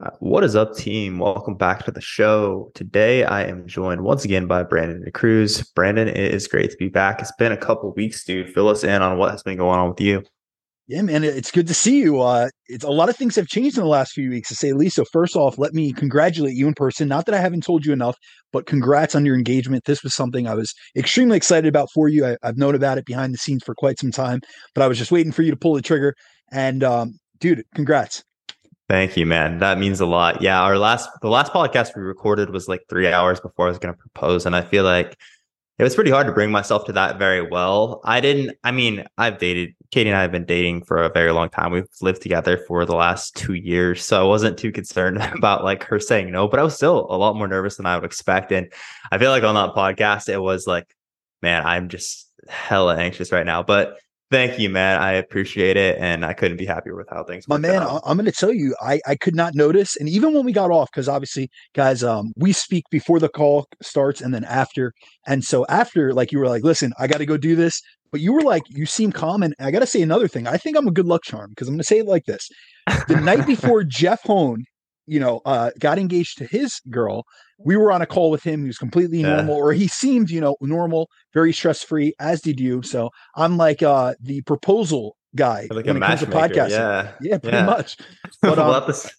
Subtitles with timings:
[0.00, 1.18] Uh, what is up, team?
[1.18, 2.70] Welcome back to the show.
[2.74, 5.62] Today, I am joined once again by Brandon Cruz.
[5.74, 7.20] Brandon, it is great to be back.
[7.20, 8.54] It's been a couple weeks, dude.
[8.54, 10.22] Fill us in on what has been going on with you.
[10.86, 12.20] Yeah, man, it's good to see you.
[12.20, 14.72] Uh, it's a lot of things have changed in the last few weeks, to say
[14.72, 14.94] least.
[14.94, 17.08] So, first off, let me congratulate you in person.
[17.08, 18.16] Not that I haven't told you enough,
[18.52, 19.84] but congrats on your engagement.
[19.84, 22.24] This was something I was extremely excited about for you.
[22.24, 24.42] I, have known about it behind the scenes for quite some time,
[24.76, 26.14] but I was just waiting for you to pull the trigger.
[26.52, 28.22] And, um, dude, congrats.
[28.88, 29.58] Thank you, man.
[29.58, 30.40] That means a lot.
[30.40, 33.78] Yeah, our last the last podcast we recorded was like three hours before I was
[33.78, 35.14] going to propose, and I feel like
[35.78, 38.00] it was pretty hard to bring myself to that very well.
[38.04, 38.56] I didn't.
[38.64, 41.70] I mean, I've dated Katie and I have been dating for a very long time.
[41.70, 45.84] We've lived together for the last two years, so I wasn't too concerned about like
[45.84, 48.52] her saying no, but I was still a lot more nervous than I would expect.
[48.52, 48.72] And
[49.12, 50.86] I feel like on that podcast, it was like,
[51.42, 53.62] man, I'm just hella anxious right now.
[53.62, 53.98] But
[54.30, 55.00] Thank you, man.
[55.00, 57.48] I appreciate it, and I couldn't be happier with how things.
[57.48, 58.02] My man, out.
[58.04, 60.70] I'm going to tell you, I I could not notice, and even when we got
[60.70, 64.92] off, because obviously, guys, um, we speak before the call starts and then after,
[65.26, 67.80] and so after, like you were like, listen, I got to go do this,
[68.12, 70.46] but you were like, you seem calm, and I got to say another thing.
[70.46, 72.50] I think I'm a good luck charm because I'm going to say it like this:
[73.08, 74.64] the night before Jeff Hone
[75.08, 77.24] you know, uh, got engaged to his girl.
[77.58, 78.60] We were on a call with him.
[78.62, 79.36] He was completely yeah.
[79.36, 82.82] normal, or he seemed, you know, normal, very stress free, as did you.
[82.82, 86.70] So I'm like uh, the proposal guy like when it comes to podcasting.
[86.70, 87.66] Yeah, yeah, pretty yeah.
[87.66, 87.96] much.
[88.42, 89.10] But, um, we'll, have to,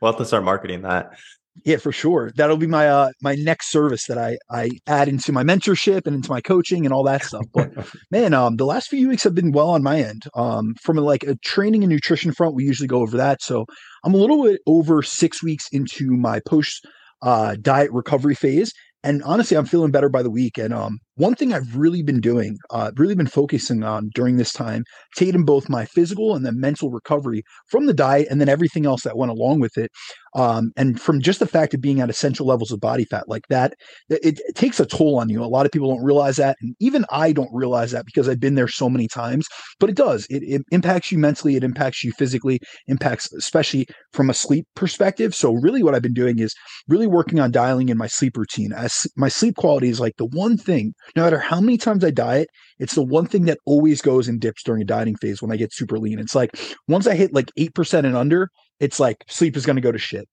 [0.00, 1.18] we'll have to start marketing that.
[1.64, 2.32] Yeah, for sure.
[2.34, 6.16] That'll be my uh my next service that I I add into my mentorship and
[6.16, 7.44] into my coaching and all that stuff.
[7.52, 7.70] But
[8.10, 10.24] man, um the last few weeks have been well on my end.
[10.34, 13.40] Um from a, like a training and nutrition front, we usually go over that.
[13.40, 13.66] So
[14.04, 16.84] I'm a little bit over 6 weeks into my post
[17.22, 18.72] uh diet recovery phase
[19.04, 20.56] and honestly, I'm feeling better by the week.
[20.56, 24.52] And um, one thing I've really been doing, uh, really been focusing on during this
[24.52, 24.84] time,
[25.16, 29.02] taking both my physical and the mental recovery from the diet and then everything else
[29.02, 29.90] that went along with it,
[30.34, 33.46] um, and from just the fact of being at essential levels of body fat like
[33.50, 33.74] that,
[34.08, 35.42] it, it, takes a toll on you.
[35.42, 38.40] A lot of people don't realize that, and even I don't realize that because I've
[38.40, 39.46] been there so many times.
[39.78, 40.26] But it does.
[40.30, 41.56] It, it impacts you mentally.
[41.56, 42.58] It impacts you physically.
[42.88, 45.34] Impacts especially from a sleep perspective.
[45.34, 46.54] So really, what I've been doing is
[46.88, 48.72] really working on dialing in my sleep routine.
[48.72, 50.94] As my sleep quality is like the one thing.
[51.16, 52.48] No matter how many times I diet,
[52.78, 55.56] it's the one thing that always goes in dips during a dieting phase when I
[55.56, 56.18] get super lean.
[56.18, 56.50] It's like
[56.88, 58.50] once I hit like eight percent and under,
[58.80, 60.28] it's like sleep is going to go to shit.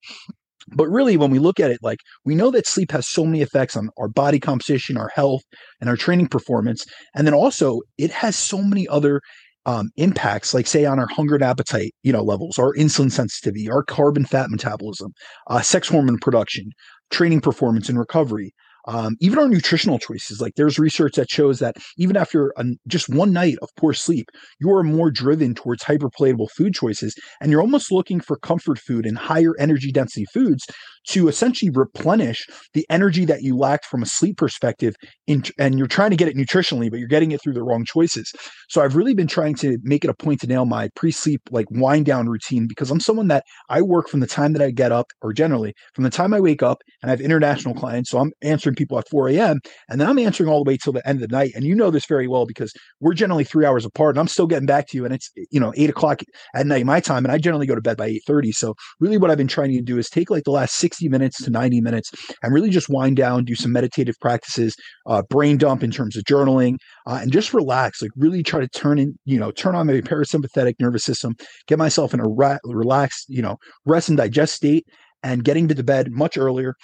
[0.68, 3.42] But really, when we look at it, like we know that sleep has so many
[3.42, 5.42] effects on our body composition, our health,
[5.80, 6.86] and our training performance.
[7.16, 9.22] And then also, it has so many other
[9.66, 13.70] um, impacts, like say on our hunger and appetite, you know, levels, our insulin sensitivity,
[13.70, 15.14] our carbon fat metabolism,
[15.48, 16.72] uh, sex hormone production,
[17.12, 18.54] training performance and recovery,
[18.88, 22.54] um, even our nutritional choices like there's research that shows that even after
[22.88, 27.52] just one night of poor sleep you are more driven towards hyperpalatable food choices and
[27.52, 30.66] you're almost looking for comfort food and higher energy density foods
[31.10, 34.96] to essentially replenish the energy that you lacked from a sleep perspective
[35.28, 37.86] in, and you're trying to get it nutritionally but you're getting it through the wrong
[37.86, 38.32] choices.
[38.70, 41.66] So i've really been trying to make it a point to nail my pre-sleep like
[41.72, 44.92] wind down routine because i'm someone that i work from the time that i get
[44.92, 48.20] up or generally from the time i wake up and i have international clients so
[48.20, 51.08] i'm answering people at 4 a.m and then i'm answering all the way till the
[51.08, 51.52] end of the night.
[51.56, 54.48] And you know this very well because we're generally three hours apart and i'm still
[54.48, 56.22] getting back to you and it's you know 8 o'clock
[56.56, 59.32] at night my time and i generally go to bed by 8.30 so really what
[59.32, 61.80] i've been trying to do is take like the last six 60 minutes to 90
[61.80, 62.12] minutes
[62.44, 64.76] and really just wind down, do some meditative practices,
[65.08, 66.76] uh, brain dump in terms of journaling,
[67.08, 68.02] uh, and just relax.
[68.02, 71.36] Like really try to turn in, you know, turn on my parasympathetic nervous system,
[71.68, 74.86] get myself in a ra- relaxed, you know, rest and digest state
[75.24, 76.76] and getting to the bed much earlier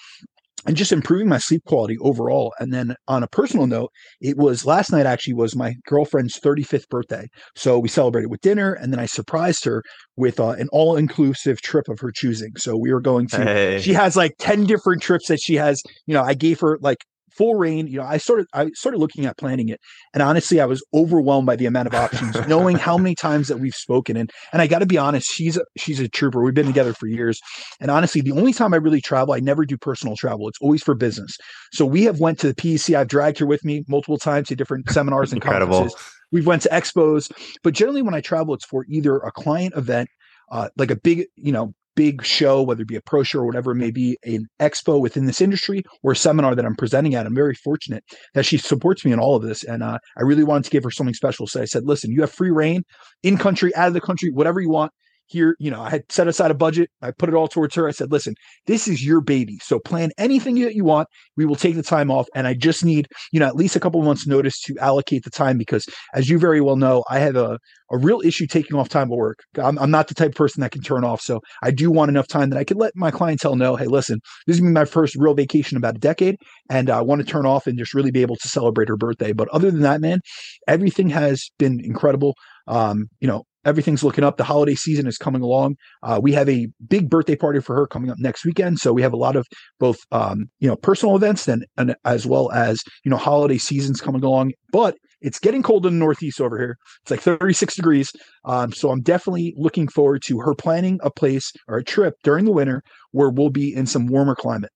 [0.67, 2.53] and just improving my sleep quality overall.
[2.59, 3.91] And then on a personal note,
[4.21, 7.27] it was last night actually was my girlfriend's 35th birthday.
[7.55, 9.81] So we celebrated with dinner and then I surprised her
[10.17, 12.51] with uh, an all inclusive trip of her choosing.
[12.57, 13.79] So we were going to, hey.
[13.81, 16.99] she has like 10 different trips that she has, you know, I gave her like
[17.37, 17.87] full reign.
[17.87, 19.79] You know, I started I started looking at planning it,
[20.13, 23.59] and honestly, I was overwhelmed by the amount of options, knowing how many times that
[23.59, 24.17] we've spoken.
[24.17, 26.43] And and I got to be honest, she's a, she's a trooper.
[26.43, 27.39] We've been together for years,
[27.79, 30.47] and honestly, the only time I really travel, I never do personal travel.
[30.47, 31.37] It's always for business.
[31.73, 32.95] So we have went to the PEC.
[32.95, 35.95] I've dragged her with me multiple times to different seminars and conferences.
[36.31, 37.31] We've went to expos,
[37.63, 40.09] but generally when I travel, it's for either a client event,
[40.51, 43.45] uh, like a big, you know, big show, whether it be a pro show or
[43.45, 47.15] whatever it may be, an expo within this industry or a seminar that I'm presenting
[47.15, 47.25] at.
[47.25, 48.03] I'm very fortunate
[48.35, 49.63] that she supports me in all of this.
[49.63, 51.47] And uh, I really wanted to give her something special.
[51.47, 52.83] So I said, listen, you have free reign
[53.23, 54.91] in country, out of the country, whatever you want.
[55.27, 56.89] Here, you know, I had set aside a budget.
[57.01, 57.87] I put it all towards her.
[57.87, 58.33] I said, listen,
[58.65, 59.59] this is your baby.
[59.61, 61.07] So plan anything that you want.
[61.35, 62.27] We will take the time off.
[62.33, 65.29] And I just need, you know, at least a couple months notice to allocate the
[65.29, 67.59] time because as you very well know, I have a,
[67.91, 69.39] a real issue taking off time of work.
[69.61, 71.21] I'm, I'm not the type of person that can turn off.
[71.21, 74.19] So I do want enough time that I can let my clientele know, hey, listen,
[74.45, 76.37] this is my first real vacation in about a decade.
[76.69, 79.33] And I want to turn off and just really be able to celebrate her birthday.
[79.33, 80.19] But other than that, man,
[80.67, 82.35] everything has been incredible.
[82.67, 84.37] Um, you know, everything's looking up.
[84.37, 85.75] The holiday season is coming along.
[86.01, 88.79] Uh, we have a big birthday party for her coming up next weekend.
[88.79, 89.45] So we have a lot of
[89.79, 94.01] both, um, you know, personal events and, and as well as, you know, holiday seasons
[94.01, 94.53] coming along.
[94.71, 96.77] But it's getting cold in the Northeast over here.
[97.01, 98.11] It's like 36 degrees.
[98.45, 102.45] Um, so I'm definitely looking forward to her planning a place or a trip during
[102.45, 104.71] the winter where we'll be in some warmer climate.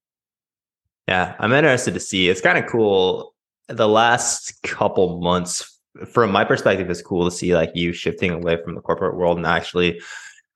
[1.07, 2.29] Yeah, I'm interested to see.
[2.29, 3.33] It's kind of cool.
[3.67, 5.70] The last couple months
[6.11, 9.37] from my perspective, it's cool to see like you shifting away from the corporate world
[9.37, 10.01] and actually.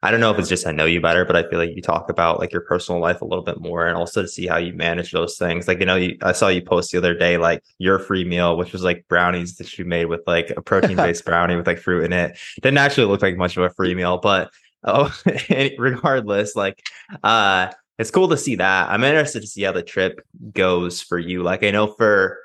[0.04, 1.82] I don't know if it's just I know you better, but I feel like you
[1.82, 4.58] talk about like your personal life a little bit more, and also to see how
[4.58, 5.68] you manage those things.
[5.68, 8.56] Like you know, you, I saw you post the other day like your free meal,
[8.56, 11.80] which was like brownies that you made with like a protein based brownie with like
[11.80, 12.38] fruit in it.
[12.62, 14.52] Didn't actually look like much of a free meal, but
[14.84, 15.12] oh,
[15.80, 16.84] regardless, like
[17.24, 18.90] uh, it's cool to see that.
[18.90, 20.22] I'm interested to see how the trip
[20.54, 21.42] goes for you.
[21.42, 22.38] Like I know for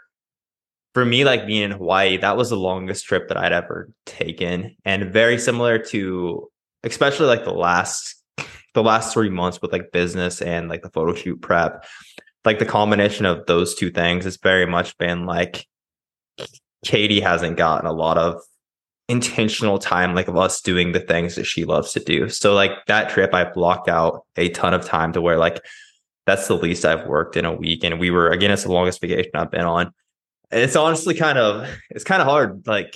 [0.95, 4.77] for me, like being in Hawaii, that was the longest trip that I'd ever taken.
[4.85, 6.49] And very similar to
[6.83, 8.17] especially like the last
[8.75, 11.85] the last three months with like business and like the photo shoot prep.
[12.45, 15.67] Like the combination of those two things has very much been like
[16.85, 18.41] Katie hasn't gotten a lot of
[19.09, 22.29] intentional time like of us doing the things that she loves to do.
[22.29, 25.61] So like that trip I blocked out a ton of time to where like
[26.27, 27.85] that's the least I've worked in a week.
[27.85, 29.93] And we were again, it's the longest vacation I've been on
[30.51, 32.67] it's honestly kind of it's kind of hard.
[32.67, 32.95] Like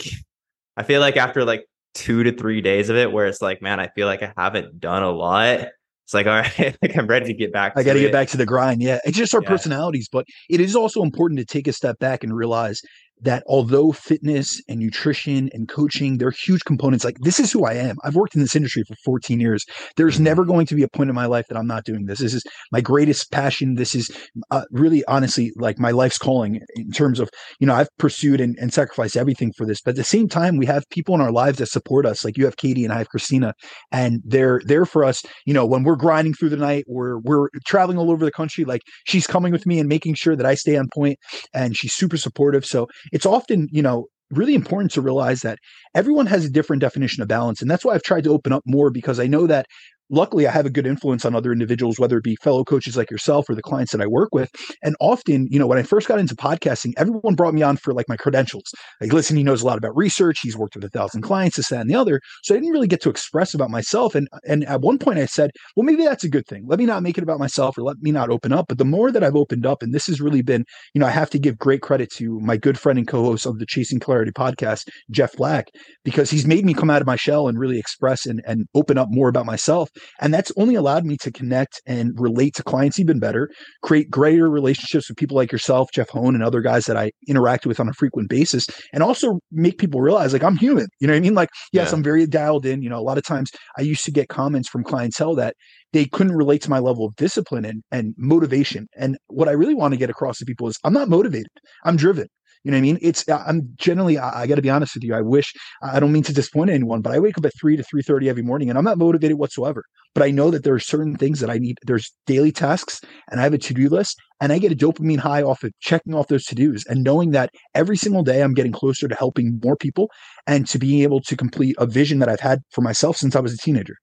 [0.76, 3.80] I feel like after like two to three days of it, where it's like, man,
[3.80, 5.68] I feel like I haven't done a lot.
[6.04, 7.72] It's like, all right, like I'm ready to get back.
[7.76, 8.82] I got to get back to the grind.
[8.82, 9.48] Yeah, it's just our yeah.
[9.48, 12.82] personalities, but it is also important to take a step back and realize
[13.24, 17.04] that although fitness and nutrition and coaching, they're huge components.
[17.04, 17.96] Like this is who I am.
[18.04, 19.64] I've worked in this industry for 14 years.
[19.96, 20.24] There's mm-hmm.
[20.24, 22.18] never going to be a point in my life that I'm not doing this.
[22.18, 23.74] This is my greatest passion.
[23.74, 24.10] This is
[24.50, 27.30] uh, really honestly like my life's calling in terms of,
[27.60, 29.80] you know, I've pursued and, and sacrificed everything for this.
[29.80, 32.24] But at the same time, we have people in our lives that support us.
[32.24, 33.54] Like you have Katie and I have Christina
[33.90, 37.48] and they're there for us, you know, when we're grinding through the night, we're, we're
[37.66, 38.64] traveling all over the country.
[38.64, 41.18] Like she's coming with me and making sure that I stay on point
[41.54, 42.66] and she's super supportive.
[42.66, 45.58] So it's often, you know, really important to realize that
[45.94, 47.62] everyone has a different definition of balance.
[47.62, 49.66] And that's why I've tried to open up more because I know that
[50.14, 53.10] luckily I have a good influence on other individuals, whether it be fellow coaches like
[53.10, 54.50] yourself or the clients that I work with.
[54.82, 57.92] And often, you know, when I first got into podcasting, everyone brought me on for
[57.92, 58.72] like my credentials.
[59.00, 60.40] Like, listen, he knows a lot about research.
[60.42, 62.20] He's worked with a thousand clients, this, that, and the other.
[62.42, 64.14] So I didn't really get to express about myself.
[64.14, 66.64] And and at one point I said, well, maybe that's a good thing.
[66.66, 68.66] Let me not make it about myself or let me not open up.
[68.68, 70.64] But the more that I've opened up, and this has really been,
[70.94, 73.58] you know, I have to give great credit to my good friend and co-host of
[73.58, 75.68] the Chasing Clarity podcast, Jeff Black,
[76.04, 78.98] because he's made me come out of my shell and really express and, and open
[78.98, 79.90] up more about myself.
[80.20, 83.50] And that's only allowed me to connect and relate to clients even better,
[83.82, 87.66] create greater relationships with people like yourself, Jeff Hone, and other guys that I interact
[87.66, 90.86] with on a frequent basis, and also make people realize like I'm human.
[91.00, 91.34] You know what I mean?
[91.34, 91.96] Like, yes, yeah.
[91.96, 92.82] I'm very dialed in.
[92.82, 95.54] You know, a lot of times I used to get comments from clientele that
[95.92, 98.86] they couldn't relate to my level of discipline and, and motivation.
[98.96, 101.50] And what I really want to get across to people is I'm not motivated.
[101.84, 102.26] I'm driven.
[102.64, 102.98] You know what I mean?
[103.02, 105.14] It's I'm generally I, I got to be honest with you.
[105.14, 105.52] I wish
[105.82, 108.28] I don't mean to disappoint anyone, but I wake up at three to three thirty
[108.30, 109.84] every morning, and I'm not motivated whatsoever.
[110.14, 111.76] But I know that there are certain things that I need.
[111.84, 115.18] There's daily tasks, and I have a to do list, and I get a dopamine
[115.18, 118.54] high off of checking off those to dos, and knowing that every single day I'm
[118.54, 120.08] getting closer to helping more people
[120.46, 123.40] and to being able to complete a vision that I've had for myself since I
[123.40, 123.96] was a teenager.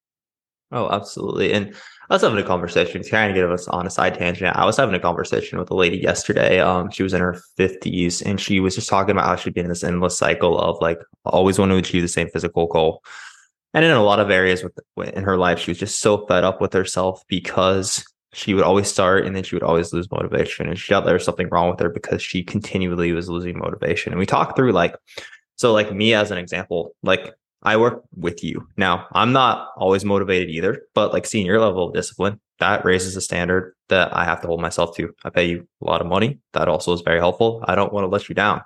[0.71, 1.51] Oh, absolutely.
[1.53, 1.75] And
[2.09, 4.55] I was having a conversation to kind of give us on a side tangent.
[4.55, 6.59] I was having a conversation with a lady yesterday.
[6.59, 9.65] Um, she was in her 50s and she was just talking about how she'd been
[9.65, 13.03] in this endless cycle of like always want to achieve the same physical goal.
[13.73, 14.77] And in a lot of areas with
[15.15, 18.89] in her life, she was just so fed up with herself because she would always
[18.89, 20.67] start and then she would always lose motivation.
[20.67, 24.11] And she felt there was something wrong with her because she continually was losing motivation.
[24.13, 24.95] And we talked through like,
[25.55, 28.67] so like me as an example, like I work with you.
[28.77, 33.15] Now, I'm not always motivated either, but like seeing your level of discipline, that raises
[33.15, 35.13] a standard that I have to hold myself to.
[35.23, 36.39] I pay you a lot of money.
[36.53, 37.63] That also is very helpful.
[37.67, 38.61] I don't want to let you down.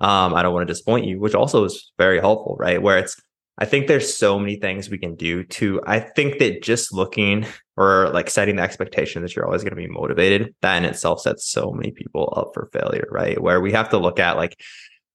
[0.00, 2.80] Um, I don't want to disappoint you, which also is very helpful, right?
[2.80, 3.16] Where it's,
[3.58, 7.46] I think there's so many things we can do to, I think that just looking
[7.76, 11.20] or like setting the expectation that you're always going to be motivated, that in itself
[11.20, 13.40] sets so many people up for failure, right?
[13.40, 14.60] Where we have to look at like,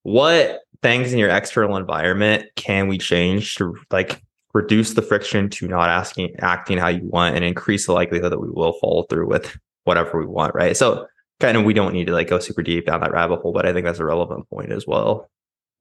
[0.02, 4.22] what things in your external environment can we change to like
[4.54, 8.40] reduce the friction to not asking acting how you want and increase the likelihood that
[8.40, 11.08] we will follow through with whatever we want right so
[11.40, 13.66] kind of we don't need to like go super deep down that rabbit hole but
[13.66, 15.28] i think that's a relevant point as well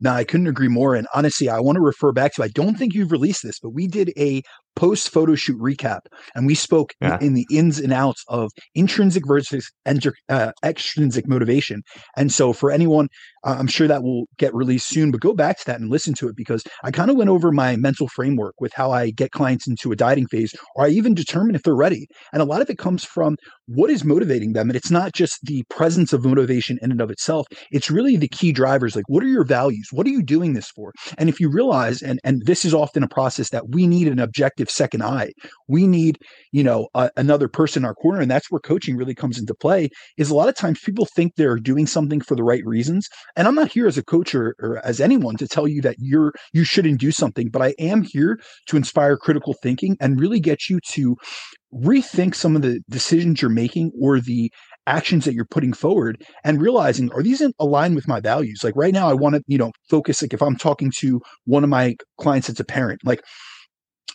[0.03, 0.97] no, I couldn't agree more.
[0.97, 3.71] And honestly, I want to refer back to I don't think you've released this, but
[3.71, 4.43] we did a
[4.75, 6.01] post photo shoot recap
[6.35, 7.19] and we spoke yeah.
[7.21, 11.83] in the ins and outs of intrinsic versus uh, extrinsic motivation.
[12.17, 13.09] And so for anyone
[13.45, 16.29] I'm sure that will get released soon, but go back to that and listen to
[16.29, 19.67] it because I kind of went over my mental framework with how I get clients
[19.67, 22.07] into a dieting phase, or I even determine if they're ready.
[22.33, 24.69] And a lot of it comes from what is motivating them.
[24.69, 28.29] And it's not just the presence of motivation in and of itself, it's really the
[28.29, 29.89] key drivers like, what are your values?
[29.93, 30.93] What are you doing this for?
[31.19, 34.19] And if you realize, and, and this is often a process that we need an
[34.19, 35.33] objective second eye,
[35.69, 36.19] we need,
[36.53, 38.21] you know, uh, another person in our corner.
[38.21, 41.35] And that's where coaching really comes into play is a lot of times people think
[41.35, 44.55] they're doing something for the right reasons and I'm not here as a coach or,
[44.61, 48.03] or as anyone to tell you that you're you shouldn't do something, but I am
[48.03, 51.17] here to inspire critical thinking and really get you to
[51.75, 54.53] rethink some of the decisions you're making or the
[54.87, 58.61] actions that you're putting forward and realizing are these in align with my values?
[58.65, 61.65] Like right now i want to you know focus like if i'm talking to one
[61.65, 63.23] of my clients that's a parent like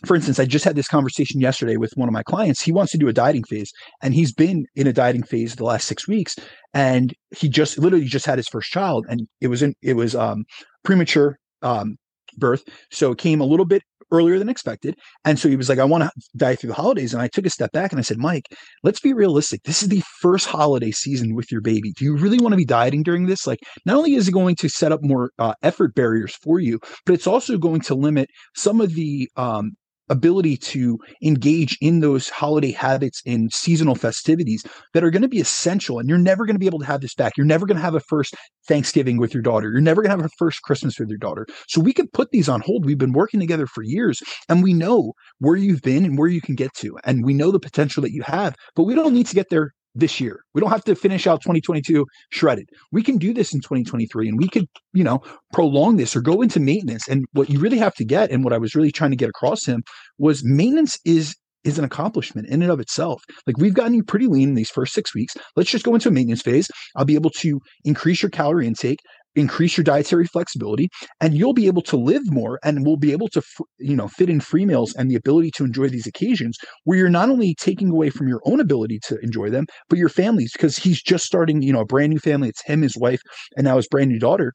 [0.06, 2.62] for instance, I just had this conversation yesterday with one of my clients.
[2.62, 5.64] He wants to do a dieting phase, and he's been in a dieting phase the
[5.64, 6.36] last six weeks.
[6.74, 10.14] And he just literally just had his first child, and it was in it was
[10.14, 10.44] um,
[10.84, 11.96] premature um,
[12.36, 14.94] birth, so it came a little bit earlier than expected.
[15.24, 17.46] And so he was like, "I want to diet through the holidays." And I took
[17.46, 18.44] a step back and I said, "Mike,
[18.84, 19.62] let's be realistic.
[19.64, 21.92] This is the first holiday season with your baby.
[21.96, 23.46] Do you really want to be dieting during this?
[23.46, 26.78] Like, not only is it going to set up more uh, effort barriers for you,
[27.04, 29.72] but it's also going to limit some of the um,
[30.10, 35.40] ability to engage in those holiday habits and seasonal festivities that are going to be
[35.40, 35.98] essential.
[35.98, 37.36] And you're never going to be able to have this back.
[37.36, 38.34] You're never going to have a first
[38.66, 39.70] Thanksgiving with your daughter.
[39.70, 41.46] You're never going to have a first Christmas with your daughter.
[41.68, 42.84] So we could put these on hold.
[42.84, 46.40] We've been working together for years and we know where you've been and where you
[46.40, 46.98] can get to.
[47.04, 49.72] And we know the potential that you have, but we don't need to get there
[49.98, 50.40] this year.
[50.54, 52.68] We don't have to finish out 2022 shredded.
[52.92, 55.20] We can do this in 2023 and we could, you know,
[55.52, 57.08] prolong this or go into maintenance.
[57.08, 59.28] And what you really have to get and what I was really trying to get
[59.28, 59.82] across him
[60.18, 63.22] was maintenance is is an accomplishment in and of itself.
[63.46, 65.34] Like we've gotten you pretty lean in these first six weeks.
[65.56, 66.68] Let's just go into a maintenance phase.
[66.96, 69.00] I'll be able to increase your calorie intake,
[69.38, 70.88] increase your dietary flexibility
[71.20, 73.42] and you'll be able to live more and will be able to
[73.78, 77.08] you know fit in free meals and the ability to enjoy these occasions where you're
[77.08, 80.76] not only taking away from your own ability to enjoy them but your family's because
[80.76, 83.20] he's just starting you know a brand new family it's him his wife
[83.56, 84.52] and now his brand new daughter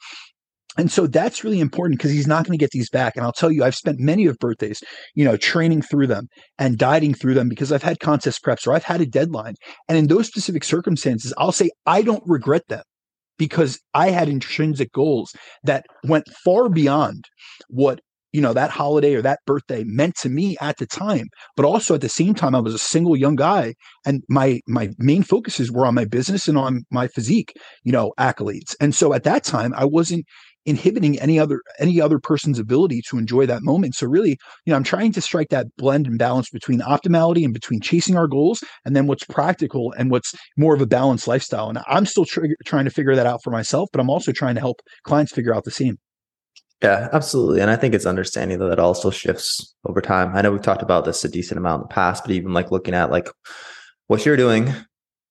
[0.76, 3.16] and so that's really important because he's not going to get these back.
[3.16, 4.82] And I'll tell you, I've spent many of birthdays,
[5.14, 8.74] you know, training through them and dieting through them because I've had contest preps or
[8.74, 9.54] I've had a deadline.
[9.88, 12.82] And in those specific circumstances, I'll say I don't regret them
[13.38, 17.26] because I had intrinsic goals that went far beyond
[17.70, 18.00] what
[18.32, 21.28] you know that holiday or that birthday meant to me at the time.
[21.56, 23.76] But also at the same time i was a single young guy
[24.06, 28.12] and my my main focuses were on my business and on my physique you know
[28.20, 28.76] accolades.
[28.82, 30.26] And so at that time i wasn't
[30.66, 33.96] inhibiting any other any other person's ability to enjoy that moment.
[33.96, 37.54] So really you know i'm trying to strike that blend and balance between optimality and
[37.54, 41.70] between chasing our goals and then what's practical and what's more of a balanced lifestyle.
[41.70, 44.56] And i'm still tr- trying to figure that out for myself but i'm also trying
[44.56, 45.98] to help clients figure out the same.
[46.82, 47.62] Yeah absolutely.
[47.62, 50.36] And i think it's understanding that it also shifts over time.
[50.36, 52.72] I know we've talked about this a decent amount in the past but even like
[52.72, 53.28] looking at like
[54.08, 54.74] what you're doing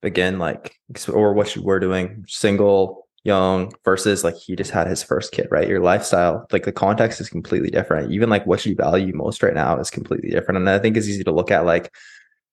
[0.02, 0.74] again like
[1.12, 5.48] or what you were doing single young versus like he just had his first kid,
[5.50, 5.68] right?
[5.68, 8.12] Your lifestyle, like the context is completely different.
[8.12, 10.58] Even like what you value most right now is completely different.
[10.58, 11.92] And I think it's easy to look at like,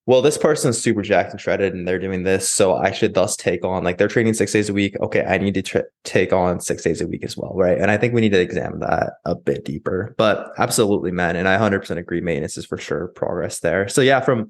[0.06, 2.52] well, this person's super jacked and shredded and they're doing this.
[2.52, 5.00] So I should thus take on like they're training six days a week.
[5.00, 7.54] Okay, I need to take on six days a week as well.
[7.56, 7.78] Right.
[7.78, 10.16] And I think we need to examine that a bit deeper.
[10.18, 11.36] But absolutely, man.
[11.36, 12.22] And I 100% agree.
[12.22, 13.88] Maintenance is for sure progress there.
[13.88, 14.50] So yeah, from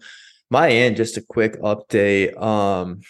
[0.49, 2.41] my end, just a quick update.
[2.41, 3.01] Um,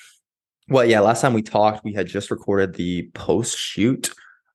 [0.70, 4.12] well, yeah, last time we talked, we had just recorded the post shoot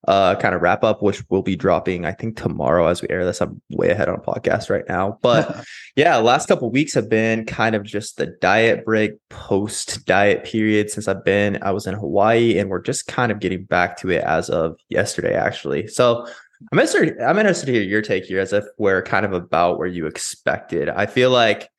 [0.07, 3.25] uh kind of wrap up, which will be dropping, I think, tomorrow as we air
[3.25, 3.41] this.
[3.41, 5.19] I'm way ahead on podcast right now.
[5.23, 5.65] But
[5.97, 10.91] yeah, last couple weeks have been kind of just the diet break post diet period
[10.91, 11.59] since I've been.
[11.63, 14.77] I was in Hawaii and we're just kind of getting back to it as of
[14.91, 15.87] yesterday, actually.
[15.87, 16.27] So
[16.73, 19.79] I'm interested, I'm interested to hear your take here as if we're kind of about
[19.79, 20.89] where you expected.
[20.89, 21.71] I feel like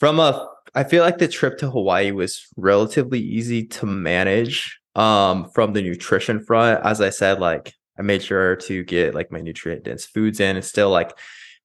[0.00, 5.48] from a I feel like the trip to Hawaii was relatively easy to manage um,
[5.54, 6.84] from the nutrition front.
[6.84, 10.56] As I said, like I made sure to get like my nutrient dense foods in.
[10.56, 11.16] It's still like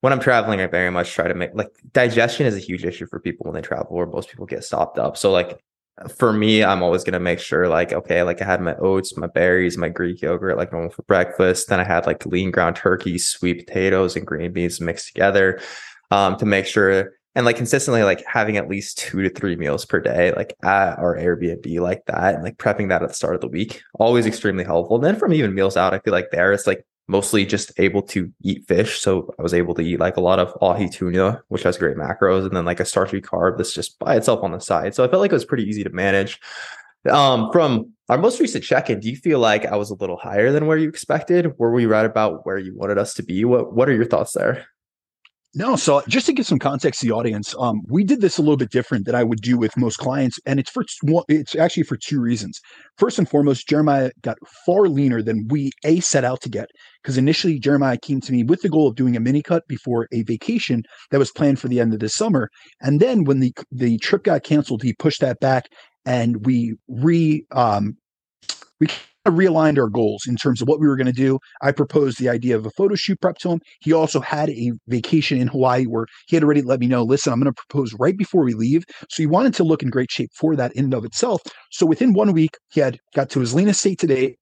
[0.02, 3.06] when I'm traveling, I very much try to make like digestion is a huge issue
[3.08, 5.18] for people when they travel, where most people get stopped up.
[5.18, 5.60] So like
[6.18, 9.28] for me, I'm always gonna make sure like okay, like I had my oats, my
[9.28, 11.68] berries, my Greek yogurt, like normal for breakfast.
[11.70, 15.60] Then I had like lean ground turkey, sweet potatoes, and green beans mixed together.
[16.12, 19.86] um, to make sure and like consistently like having at least two to three meals
[19.86, 23.36] per day, like at our Airbnb like that, and like prepping that at the start
[23.36, 24.98] of the week, always extremely helpful.
[24.98, 28.02] And then from even meals out, I feel like there it's like mostly just able
[28.02, 29.00] to eat fish.
[29.00, 31.98] So I was able to eat like a lot of ahi tuna, which has great
[31.98, 34.96] macros, and then like a starchy carb that's just by itself on the side.
[34.96, 36.40] So I felt like it was pretty easy to manage.
[37.10, 40.52] Um, from our most recent check-in, do you feel like I was a little higher
[40.52, 41.58] than where you expected?
[41.58, 43.44] Were we right about where you wanted us to be?
[43.46, 44.68] What What are your thoughts there?
[45.54, 48.42] No, so just to give some context to the audience, um, we did this a
[48.42, 50.86] little bit different than I would do with most clients, and it's for
[51.28, 52.62] it's actually for two reasons.
[52.98, 56.70] First and foremost, Jeremiah got far leaner than we a set out to get
[57.04, 60.08] because initially Jeremiah came to me with the goal of doing a mini cut before
[60.14, 63.52] a vacation that was planned for the end of this summer, and then when the
[63.74, 65.66] the trip got canceled, he pushed that back,
[66.06, 67.98] and we re um,
[68.80, 68.88] we
[69.30, 71.40] realigned our goals in terms of what we were going to do.
[71.62, 73.62] I proposed the idea of a photo shoot prep to him.
[73.80, 77.32] He also had a vacation in Hawaii where he had already let me know, listen,
[77.32, 78.84] I'm going to propose right before we leave.
[79.10, 81.42] So he wanted to look in great shape for that in and of itself.
[81.72, 84.36] So within one week, he had got to his leanest state today.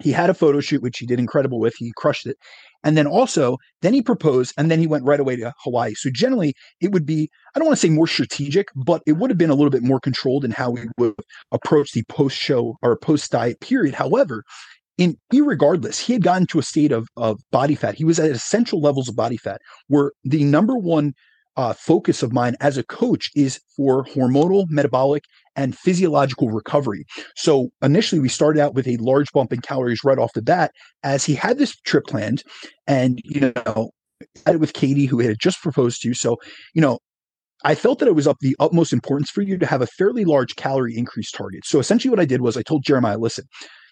[0.00, 1.74] He had a photo shoot, which he did incredible with.
[1.76, 2.36] He crushed it.
[2.84, 5.94] And then also, then he proposed and then he went right away to Hawaii.
[5.94, 9.30] So generally, it would be, I don't want to say more strategic, but it would
[9.30, 11.14] have been a little bit more controlled in how we would
[11.52, 13.94] approach the post show or post diet period.
[13.94, 14.44] However,
[14.96, 17.94] in regardless, he had gotten to a state of, of body fat.
[17.94, 21.14] He was at essential levels of body fat where the number one
[21.56, 25.24] uh, focus of mine as a coach is for hormonal, metabolic,
[25.58, 27.04] and physiological recovery.
[27.36, 30.70] So initially, we started out with a large bump in calories right off the bat
[31.02, 32.42] as he had this trip planned,
[32.86, 33.90] and you know,
[34.46, 36.08] had it with Katie, who had just proposed to.
[36.08, 36.14] You.
[36.14, 36.36] So,
[36.74, 36.98] you know,
[37.64, 40.24] I felt that it was of the utmost importance for you to have a fairly
[40.24, 41.66] large calorie increase target.
[41.66, 43.44] So essentially, what I did was I told Jeremiah, listen,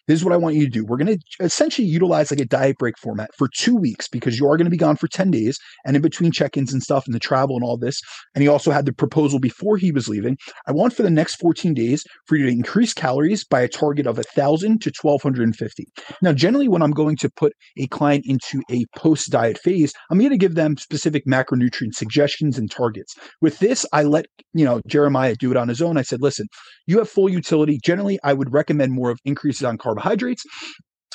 [0.06, 0.84] this is what I want you to do.
[0.84, 4.46] We're going to essentially utilize like a diet break format for two weeks because you
[4.46, 7.06] are going to be gone for 10 days and in between check ins and stuff
[7.06, 8.00] and the travel and all this.
[8.34, 10.36] And he also had the proposal before he was leaving.
[10.66, 14.06] I want for the next 14 days for you to increase calories by a target
[14.06, 15.84] of 1,000 to 1,250.
[16.22, 20.18] Now, generally, when I'm going to put a client into a post diet phase, I'm
[20.18, 23.14] going to give them specific macronutrient suggestions and targets.
[23.40, 25.96] With this, I let, you know, Jeremiah do it on his own.
[25.96, 26.46] I said, listen,
[26.86, 27.78] you have full utility.
[27.84, 30.44] Generally, I would recommend more of increases on carb carbohydrates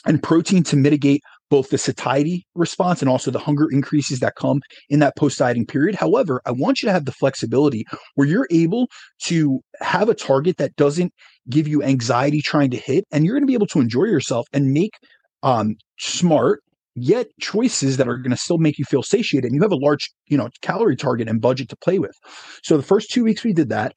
[0.06, 4.62] and protein to mitigate both the satiety response and also the hunger increases that come
[4.89, 5.96] in that post dieting period.
[5.96, 8.88] However, I want you to have the flexibility where you're able
[9.26, 11.13] to have a target that doesn't
[11.50, 14.48] give you anxiety trying to hit, and you're going to be able to enjoy yourself
[14.54, 14.94] and make
[15.44, 16.62] um, smart
[16.96, 19.78] yet choices that are going to still make you feel satiated and you have a
[19.78, 22.15] large you know calorie target and budget to play with
[22.63, 23.94] so the first two weeks we did that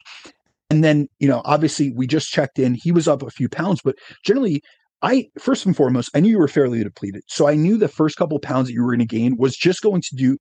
[0.74, 2.74] and then, you know, obviously we just checked in.
[2.74, 4.60] He was up a few pounds, but generally,
[5.02, 7.22] I first and foremost, I knew you were fairly depleted.
[7.28, 9.82] So I knew the first couple pounds that you were going to gain was just
[9.82, 10.36] going to do,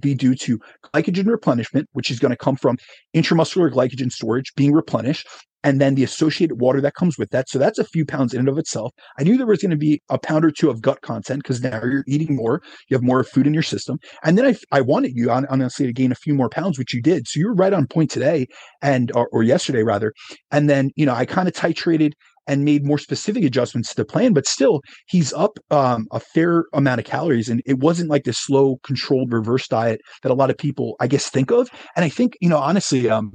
[0.00, 0.58] be due to
[0.94, 2.76] glycogen replenishment, which is going to come from
[3.14, 5.26] intramuscular glycogen storage being replenished,
[5.64, 7.48] and then the associated water that comes with that.
[7.48, 8.92] So that's a few pounds in and of itself.
[9.18, 11.62] I knew there was going to be a pound or two of gut content because
[11.62, 13.98] now you're eating more, you have more food in your system.
[14.24, 17.00] And then I, I wanted you honestly to gain a few more pounds, which you
[17.00, 17.28] did.
[17.28, 18.46] So you were right on point today
[18.80, 20.12] and or, or yesterday rather.
[20.50, 22.12] And then you know I kind of titrated
[22.46, 26.64] and made more specific adjustments to the plan, but still he's up um, a fair
[26.72, 27.48] amount of calories.
[27.48, 31.06] And it wasn't like the slow, controlled reverse diet that a lot of people, I
[31.06, 31.68] guess, think of.
[31.96, 33.32] And I think, you know, honestly, um,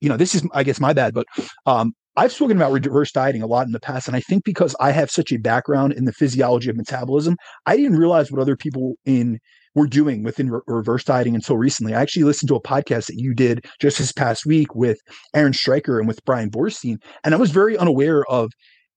[0.00, 1.26] you know, this is, I guess, my bad, but
[1.66, 4.08] um, I've spoken about reverse dieting a lot in the past.
[4.08, 7.76] And I think because I have such a background in the physiology of metabolism, I
[7.76, 9.38] didn't realize what other people in
[9.76, 11.94] were doing within re- reverse dieting until recently.
[11.94, 14.98] I actually listened to a podcast that you did just this past week with
[15.34, 16.96] Aaron Stryker and with Bryan Boorstein.
[17.22, 18.50] And I was very unaware of,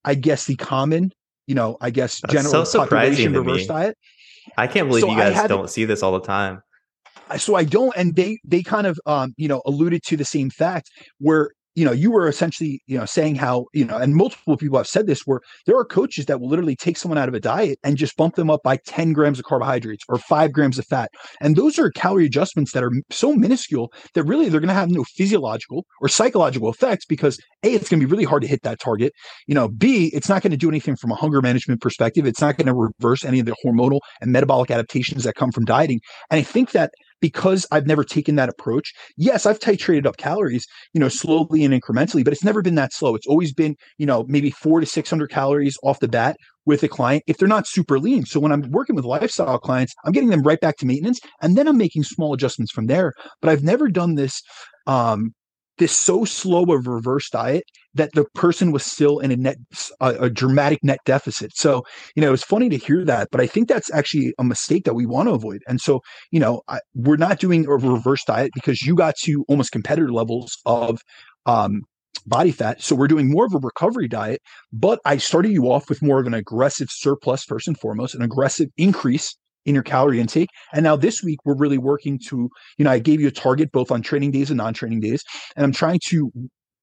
[0.05, 1.11] I guess, the common,
[1.45, 3.67] you know, I guess, That's general so population surprising reverse me.
[3.67, 3.97] diet.
[4.57, 6.61] I can't believe So you guys don't see this all the time.
[7.37, 10.49] so I don't, and they they kind of um, you know alluded to the same
[10.49, 10.89] fact
[11.19, 14.77] where you know you were essentially you know saying how you know and multiple people
[14.77, 17.39] have said this where there are coaches that will literally take someone out of a
[17.39, 20.85] diet and just bump them up by 10 grams of carbohydrates or 5 grams of
[20.85, 21.09] fat.
[21.39, 24.89] And those are calorie adjustments that are so minuscule that really they're going to have
[24.89, 28.63] no physiological or psychological effects because a it's going to be really hard to hit
[28.63, 29.13] that target.
[29.47, 32.25] You know b it's not going to do anything from a hunger management perspective.
[32.25, 35.63] It's not going to reverse any of the hormonal and metabolic adaptations that come from
[35.63, 36.01] dieting.
[36.29, 38.93] And i think that because I've never taken that approach.
[39.17, 42.93] Yes, I've titrated up calories, you know, slowly and incrementally, but it's never been that
[42.93, 43.15] slow.
[43.15, 46.88] It's always been, you know, maybe four to 600 calories off the bat with a
[46.88, 48.25] client if they're not super lean.
[48.25, 51.58] So when I'm working with lifestyle clients, I'm getting them right back to maintenance and
[51.58, 53.13] then I'm making small adjustments from there.
[53.41, 54.41] But I've never done this,
[54.88, 55.34] um,
[55.79, 57.63] this so slow of reverse diet
[57.93, 59.57] that the person was still in a net
[59.99, 61.83] a, a, dramatic net deficit so
[62.15, 64.93] you know it's funny to hear that but i think that's actually a mistake that
[64.93, 68.51] we want to avoid and so you know I, we're not doing a reverse diet
[68.53, 71.01] because you got to almost competitor levels of
[71.45, 71.81] um,
[72.25, 72.81] body fat.
[72.81, 76.19] So we're doing more of a recovery diet, but I started you off with more
[76.19, 79.35] of an aggressive surplus first and foremost, an aggressive increase
[79.65, 80.50] in your calorie intake.
[80.74, 83.72] And now this week we're really working to, you know, I gave you a target
[83.72, 85.24] both on training days and non-training days,
[85.56, 86.32] and I'm trying to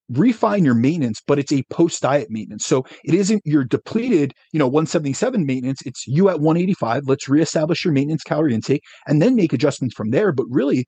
[0.08, 2.64] refine your maintenance, but it's a post diet maintenance.
[2.64, 5.82] So it isn't your depleted, you know, 177 maintenance.
[5.84, 7.04] It's you at 185.
[7.06, 10.32] Let's reestablish your maintenance calorie intake and then make adjustments from there.
[10.32, 10.86] But really,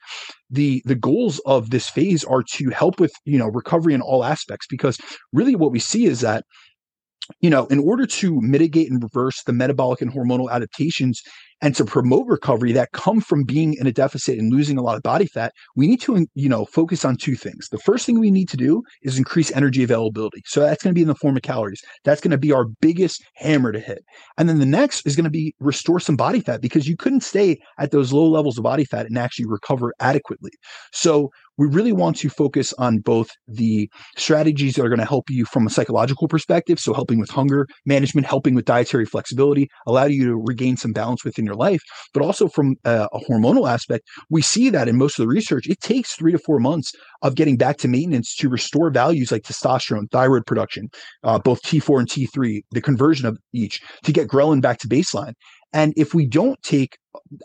[0.50, 4.24] the the goals of this phase are to help with you know recovery in all
[4.24, 4.98] aspects because
[5.32, 6.44] really what we see is that
[7.40, 11.22] you know, in order to mitigate and reverse the metabolic and hormonal adaptations
[11.60, 14.96] and to promote recovery that come from being in a deficit and losing a lot
[14.96, 17.68] of body fat, we need to, you know, focus on two things.
[17.70, 20.42] The first thing we need to do is increase energy availability.
[20.46, 21.82] So that's going to be in the form of calories.
[22.04, 24.04] That's going to be our biggest hammer to hit.
[24.36, 27.22] And then the next is going to be restore some body fat because you couldn't
[27.22, 30.52] stay at those low levels of body fat and actually recover adequately.
[30.92, 35.28] So we really want to focus on both the strategies that are going to help
[35.28, 36.78] you from a psychological perspective.
[36.78, 41.24] So helping with hunger management, helping with dietary flexibility, allow you to regain some balance
[41.24, 41.82] within your life,
[42.14, 45.66] but also from a, a hormonal aspect, we see that in most of the research,
[45.68, 46.92] it takes three to four months
[47.22, 50.88] of getting back to maintenance to restore values like testosterone, thyroid production,
[51.24, 55.32] uh, both T4 and T3, the conversion of each to get ghrelin back to baseline.
[55.72, 56.96] And if we don't take,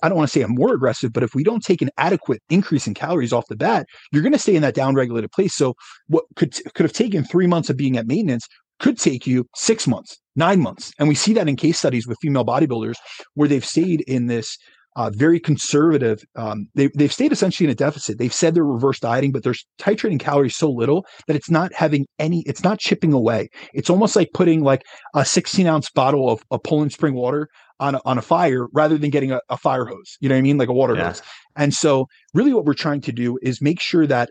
[0.02, 2.42] I don't want to say I'm more aggressive, but if we don't take an adequate
[2.50, 5.56] increase in calories off the bat, you're going to stay in that downregulated place.
[5.56, 5.74] So
[6.08, 8.48] what could could have taken three months of being at maintenance
[8.80, 10.92] could take you six months, nine months.
[11.00, 12.96] And we see that in case studies with female bodybuilders
[13.34, 14.58] where they've stayed in this
[14.96, 16.24] uh, very conservative.
[16.36, 18.18] Um, they, they've stayed essentially in a deficit.
[18.18, 22.06] They've said they're reverse dieting, but they're titrating calories so little that it's not having
[22.20, 23.50] any, it's not chipping away.
[23.74, 24.84] It's almost like putting like
[25.16, 27.48] a 16 ounce bottle of, of Poland spring water
[27.80, 30.18] on a, on a fire rather than getting a, a fire hose.
[30.20, 30.58] You know what I mean?
[30.58, 31.10] Like a water yeah.
[31.10, 31.22] hose.
[31.56, 34.30] And so really what we're trying to do is make sure that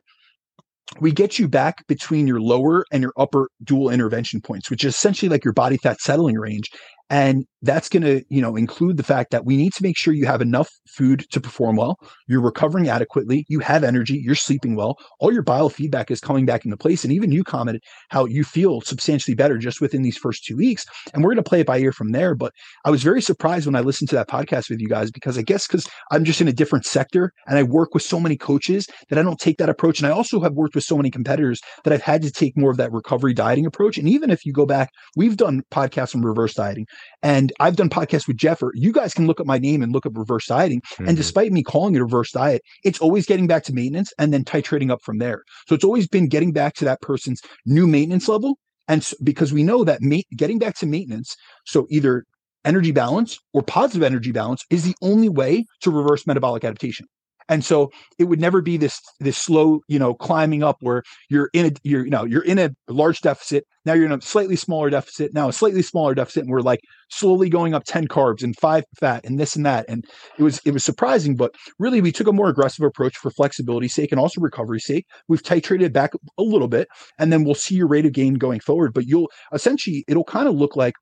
[1.00, 4.94] we get you back between your lower and your upper dual intervention points, which is
[4.94, 6.70] essentially like your body fat settling range.
[7.12, 10.14] And that's going to, you know, include the fact that we need to make sure
[10.14, 14.76] you have enough food to perform well, you're recovering adequately, you have energy, you're sleeping
[14.76, 17.04] well, all your biofeedback is coming back into place.
[17.04, 20.86] And even you commented how you feel substantially better just within these first two weeks.
[21.12, 22.34] And we're going to play it by ear from there.
[22.34, 22.54] But
[22.86, 25.42] I was very surprised when I listened to that podcast with you guys because I
[25.42, 28.86] guess because I'm just in a different sector and I work with so many coaches
[29.10, 30.00] that I don't take that approach.
[30.00, 32.70] And I also have worked with so many competitors that I've had to take more
[32.70, 33.98] of that recovery dieting approach.
[33.98, 36.86] And even if you go back, we've done podcasts on reverse dieting.
[37.22, 38.72] And I've done podcasts with Jeffer.
[38.74, 40.80] You guys can look at my name and look up reverse dieting.
[40.80, 41.08] Mm-hmm.
[41.08, 44.44] And despite me calling it reverse diet, it's always getting back to maintenance and then
[44.44, 45.42] titrating up from there.
[45.66, 48.58] So it's always been getting back to that person's new maintenance level.
[48.88, 52.24] And so, because we know that ma- getting back to maintenance, so either
[52.64, 57.06] energy balance or positive energy balance is the only way to reverse metabolic adaptation.
[57.48, 61.50] And so it would never be this this slow, you know, climbing up where you're
[61.52, 63.64] in a you're you know you're in a large deficit.
[63.84, 65.34] Now you're in a slightly smaller deficit.
[65.34, 68.84] Now a slightly smaller deficit, and we're like slowly going up ten carbs and five
[68.98, 69.86] fat and this and that.
[69.88, 70.04] And
[70.38, 73.94] it was it was surprising, but really we took a more aggressive approach for flexibility's
[73.94, 75.06] sake and also recovery's sake.
[75.28, 78.60] We've titrated back a little bit, and then we'll see your rate of gain going
[78.60, 78.92] forward.
[78.94, 80.94] But you'll essentially it'll kind of look like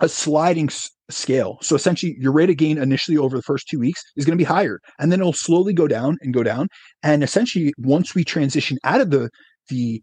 [0.00, 0.70] a sliding
[1.10, 1.58] scale.
[1.62, 4.42] So essentially, your rate of gain initially over the first two weeks is going to
[4.42, 6.68] be higher, and then it'll slowly go down and go down.
[7.02, 9.30] And essentially, once we transition out of the
[9.68, 10.02] the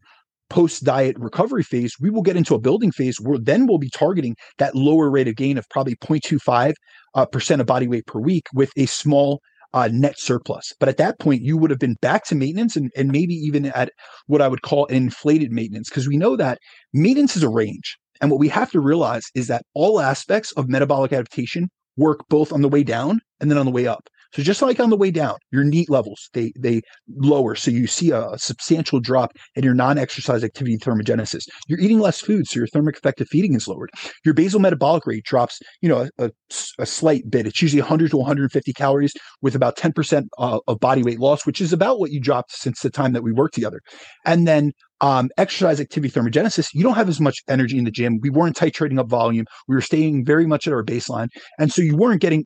[0.49, 3.89] post diet recovery phase, we will get into a building phase where then we'll be
[3.89, 6.73] targeting that lower rate of gain of probably 0.25
[7.15, 9.41] uh, percent of body weight per week with a small
[9.73, 10.71] uh, net surplus.
[10.79, 13.65] But at that point, you would have been back to maintenance and, and maybe even
[13.65, 13.91] at
[14.27, 16.59] what I would call inflated maintenance, because we know that
[16.93, 17.97] maintenance is a range.
[18.21, 22.51] And what we have to realize is that all aspects of metabolic adaptation work both
[22.51, 24.09] on the way down and then on the way up.
[24.35, 26.81] So just like on the way down, your NEAT levels they they
[27.15, 31.43] lower, so you see a, substantial drop in your non-exercise activity thermogenesis.
[31.69, 33.91] You're eating less food, so your thermic effect of feeding is lowered.
[34.25, 36.31] Your basal metabolic rate drops, you know, a, a,
[36.79, 37.47] a slight bit.
[37.47, 41.61] It's usually 100 to 150 calories with about 10% uh, of body weight loss, which
[41.61, 43.79] is about what you dropped since the time that we worked together.
[44.25, 48.19] And then um, exercise activity thermogenesis, you don't have as much energy in the gym.
[48.21, 49.45] We weren't titrating up volume.
[49.67, 51.27] We were staying very much at our baseline.
[51.57, 52.45] And so you weren't getting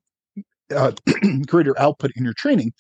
[0.75, 0.91] uh,
[1.47, 2.71] greater output in your training.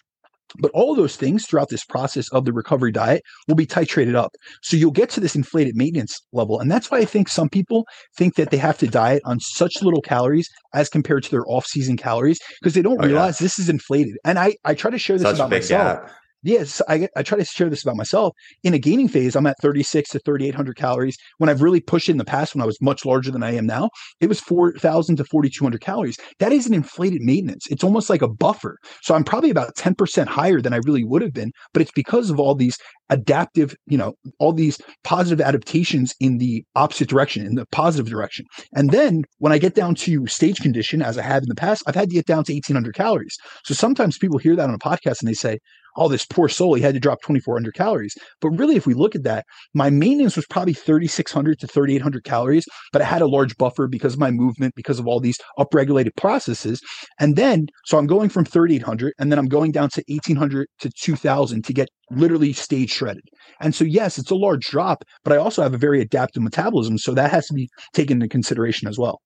[0.57, 4.31] But all those things throughout this process of the recovery diet will be titrated up.
[4.63, 6.59] So you'll get to this inflated maintenance level.
[6.59, 7.85] And that's why I think some people
[8.17, 11.67] think that they have to diet on such little calories as compared to their off
[11.67, 13.45] season calories because they don't oh, realize yeah.
[13.45, 14.17] this is inflated.
[14.25, 16.01] And I, I try to share this such about myself.
[16.01, 16.11] Gap.
[16.43, 18.33] Yes, I, I try to share this about myself.
[18.63, 21.17] In a gaining phase, I'm at 36 to 3,800 calories.
[21.37, 23.65] When I've really pushed in the past, when I was much larger than I am
[23.65, 26.17] now, it was 4,000 to 4,200 calories.
[26.39, 27.67] That is an inflated maintenance.
[27.69, 28.77] It's almost like a buffer.
[29.01, 32.29] So I'm probably about 10% higher than I really would have been, but it's because
[32.29, 32.77] of all these
[33.09, 38.45] adaptive, you know, all these positive adaptations in the opposite direction, in the positive direction.
[38.73, 41.83] And then when I get down to stage condition, as I have in the past,
[41.87, 43.35] I've had to get down to 1800 calories.
[43.65, 45.59] So sometimes people hear that on a podcast and they say,
[45.97, 48.15] oh, this poor soul, he had to drop 2,400 calories.
[48.41, 52.65] But really, if we look at that, my maintenance was probably 3,600 to 3,800 calories,
[52.91, 56.15] but I had a large buffer because of my movement, because of all these upregulated
[56.15, 56.81] processes.
[57.19, 60.89] And then, so I'm going from 3,800 and then I'm going down to 1,800 to
[60.89, 63.23] 2,000 to get literally stage shredded.
[63.61, 66.97] And so, yes, it's a large drop, but I also have a very adaptive metabolism.
[66.97, 69.19] So that has to be taken into consideration as well.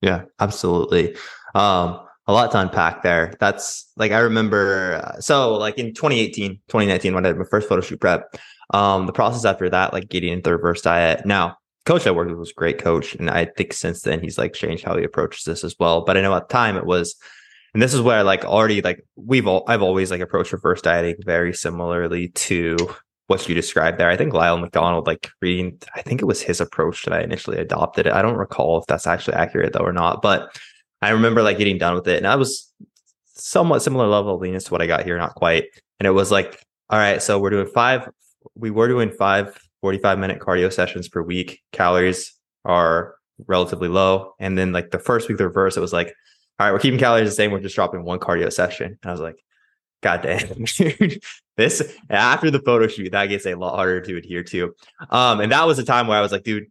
[0.00, 1.16] Yeah, absolutely.
[1.54, 3.34] Um, a lot to unpack there.
[3.40, 5.00] That's like I remember.
[5.02, 8.36] Uh, so like in 2018, 2019, when I did my first photo shoot prep,
[8.74, 11.24] um, the process after that, like getting into the reverse diet.
[11.24, 14.36] Now, coach I worked with was a great coach, and I think since then he's
[14.36, 16.02] like changed how he approaches this as well.
[16.02, 17.16] But I know at the time it was,
[17.72, 21.16] and this is where like already like we've all I've always like approached reverse dieting
[21.24, 22.76] very similarly to
[23.28, 24.10] what you described there.
[24.10, 27.58] I think Lyle McDonald, like reading, I think it was his approach that I initially
[27.58, 28.06] adopted.
[28.06, 30.58] I don't recall if that's actually accurate though or not, but
[31.00, 32.72] I remember like getting done with it, and I was
[33.24, 35.66] somewhat similar level of leanness to what I got here, not quite.
[36.00, 38.08] And it was like, all right, so we're doing five.
[38.54, 41.60] We were doing five 45 minute cardio sessions per week.
[41.72, 42.34] Calories
[42.64, 43.14] are
[43.46, 44.34] relatively low.
[44.40, 46.14] And then like the first week, the reverse, it was like,
[46.58, 47.52] all right, we're keeping calories the same.
[47.52, 48.98] We're just dropping one cardio session.
[49.00, 49.36] And I was like,
[50.02, 51.22] God damn, dude.
[51.56, 54.74] This after the photo shoot, that gets a lot harder to adhere to.
[55.10, 56.66] Um, and that was a time where I was like, dude,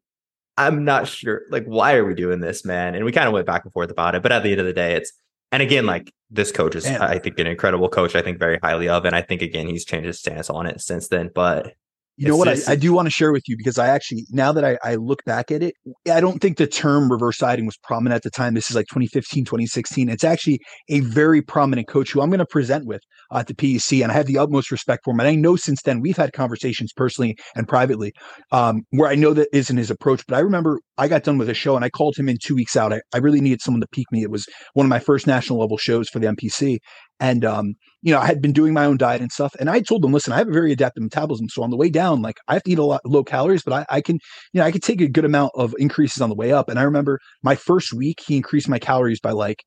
[0.58, 1.44] I'm not sure.
[1.50, 2.96] Like, why are we doing this, man?
[2.96, 4.24] And we kind of went back and forth about it.
[4.24, 5.14] But at the end of the day, it's
[5.52, 7.02] and again, like this coach is, man.
[7.02, 8.16] I think, an incredible coach.
[8.16, 10.82] I think very highly of, and I think again he's changed his stance on it
[10.82, 11.30] since then.
[11.34, 11.74] But
[12.18, 14.26] you know what just, I, I, do want to share with you because I actually
[14.32, 15.76] now that I, I, look back at it,
[16.12, 18.56] I don't think the term reverse dieting was prominent at the time.
[18.56, 20.10] This is like 2015, 2016.
[20.10, 24.02] It's actually a very prominent coach who I'm going to present with at the PEC,
[24.02, 25.20] and I have the utmost respect for him.
[25.20, 28.14] And I know since then we've had conversations personally and privately
[28.52, 30.24] um, where I know that isn't his approach.
[30.28, 32.56] But I remember I got done with a show and I called him in two
[32.56, 32.94] weeks out.
[32.94, 34.24] I, I really needed someone to peak me.
[34.24, 36.78] It was one of my first national level shows for the NPC.
[37.20, 39.56] and um, you know, I had been doing my own diet and stuff.
[39.60, 41.50] And I told them, listen, I have a very adaptive metabolism.
[41.50, 43.74] So on the way down, like I have to eat a lot low calories, but
[43.74, 44.20] I, I can,
[44.54, 46.70] you know, I could take a good amount of increases on the way up.
[46.70, 49.64] And I remember my first week, he increased my calories by like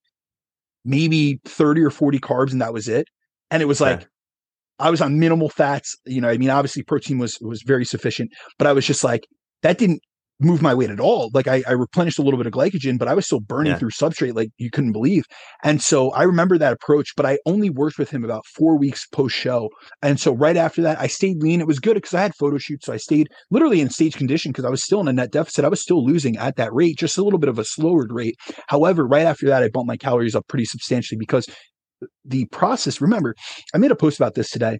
[0.84, 3.06] maybe 30 or 40 carbs, and that was it.
[3.50, 4.06] And it was like,
[4.78, 5.96] I was on minimal fats.
[6.06, 9.26] You know, I mean, obviously protein was was very sufficient, but I was just like,
[9.62, 10.00] that didn't
[10.40, 11.30] move my weight at all.
[11.34, 13.78] Like I, I, replenished a little bit of glycogen, but I was still burning yeah.
[13.78, 15.24] through substrate like you couldn't believe.
[15.62, 19.06] And so I remember that approach, but I only worked with him about four weeks
[19.06, 19.68] post show.
[20.02, 21.60] And so right after that, I stayed lean.
[21.60, 22.86] It was good because I had photo shoots.
[22.86, 25.64] So I stayed literally in stage condition because I was still in a net deficit.
[25.64, 28.36] I was still losing at that rate, just a little bit of a slower rate.
[28.68, 31.46] However, right after that, I bumped my calories up pretty substantially because
[32.24, 33.34] the process, remember,
[33.74, 34.78] I made a post about this today.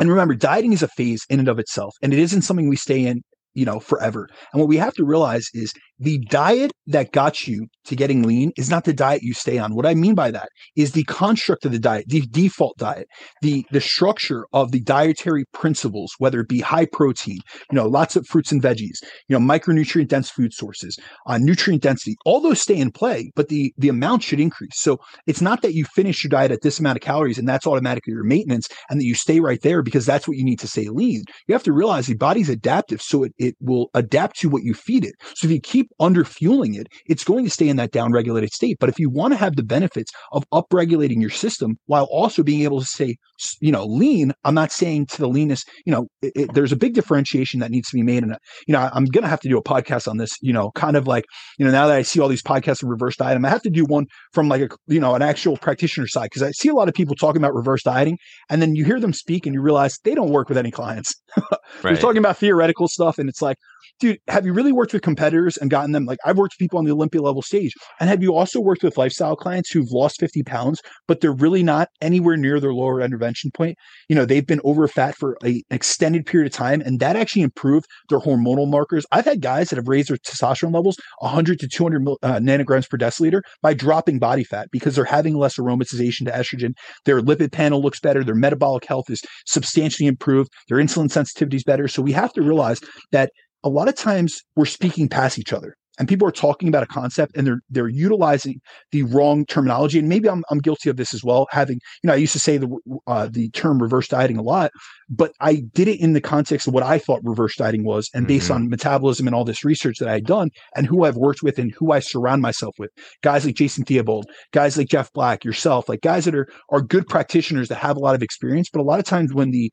[0.00, 2.76] And remember, dieting is a phase in and of itself, and it isn't something we
[2.76, 3.22] stay in
[3.58, 4.28] you know, forever.
[4.52, 8.52] And what we have to realize is the diet that got you to getting lean
[8.56, 9.74] is not the diet you stay on.
[9.74, 13.08] What I mean by that is the construct of the diet, the default diet,
[13.42, 17.38] the the structure of the dietary principles, whether it be high protein,
[17.70, 21.82] you know, lots of fruits and veggies, you know, micronutrient dense food sources, uh, nutrient
[21.82, 24.76] density, all those stay in play, but the the amount should increase.
[24.76, 27.66] So it's not that you finish your diet at this amount of calories and that's
[27.66, 30.68] automatically your maintenance, and that you stay right there because that's what you need to
[30.68, 31.24] stay lean.
[31.48, 34.74] You have to realize the body's adaptive, so it, it will adapt to what you
[34.74, 35.14] feed it.
[35.34, 38.52] So if you keep under fueling it, it's going to stay in that down regulated
[38.52, 38.76] state.
[38.80, 42.62] But if you want to have the benefits of upregulating your system while also being
[42.62, 43.16] able to say,
[43.60, 46.76] you know, lean, I'm not saying to the leanest, you know, it, it, there's a
[46.76, 48.22] big differentiation that needs to be made.
[48.22, 50.52] And, uh, you know, I'm going to have to do a podcast on this, you
[50.52, 51.24] know, kind of like,
[51.58, 53.70] you know, now that I see all these podcasts of reverse dieting, I have to
[53.70, 56.74] do one from like a, you know, an actual practitioner side because I see a
[56.74, 58.18] lot of people talking about reverse dieting
[58.50, 61.14] and then you hear them speak and you realize they don't work with any clients.
[61.36, 61.92] right.
[61.92, 63.58] You're talking about theoretical stuff and it's like,
[64.00, 66.04] dude, have you really worked with competitors and gotten them?
[66.04, 67.72] Like, I've worked with people on the Olympia level stage.
[68.00, 71.62] And have you also worked with lifestyle clients who've lost 50 pounds, but they're really
[71.62, 73.76] not anywhere near their lower intervention point?
[74.08, 77.16] You know, they've been over fat for a, an extended period of time, and that
[77.16, 79.04] actually improved their hormonal markers.
[79.12, 82.96] I've had guys that have raised their testosterone levels 100 to 200 uh, nanograms per
[82.96, 86.72] deciliter by dropping body fat because they're having less aromatization to estrogen.
[87.04, 88.24] Their lipid panel looks better.
[88.24, 90.50] Their metabolic health is substantially improved.
[90.68, 91.88] Their insulin sensitivity is better.
[91.88, 92.80] So we have to realize
[93.12, 93.30] that
[93.64, 95.74] a lot of times we're speaking past each other.
[95.98, 98.60] and people are talking about a concept and they're they're utilizing
[98.92, 102.12] the wrong terminology and maybe I'm I'm guilty of this as well having you know
[102.12, 102.68] I used to say the
[103.06, 104.70] uh, the term reverse dieting a lot
[105.10, 108.26] but I did it in the context of what I thought reverse dieting was and
[108.26, 108.54] based mm-hmm.
[108.54, 111.58] on metabolism and all this research that I had done and who I've worked with
[111.58, 112.90] and who I surround myself with
[113.22, 117.08] guys like Jason Theobald guys like Jeff Black yourself like guys that are are good
[117.08, 119.70] practitioners that have a lot of experience but a lot of times when the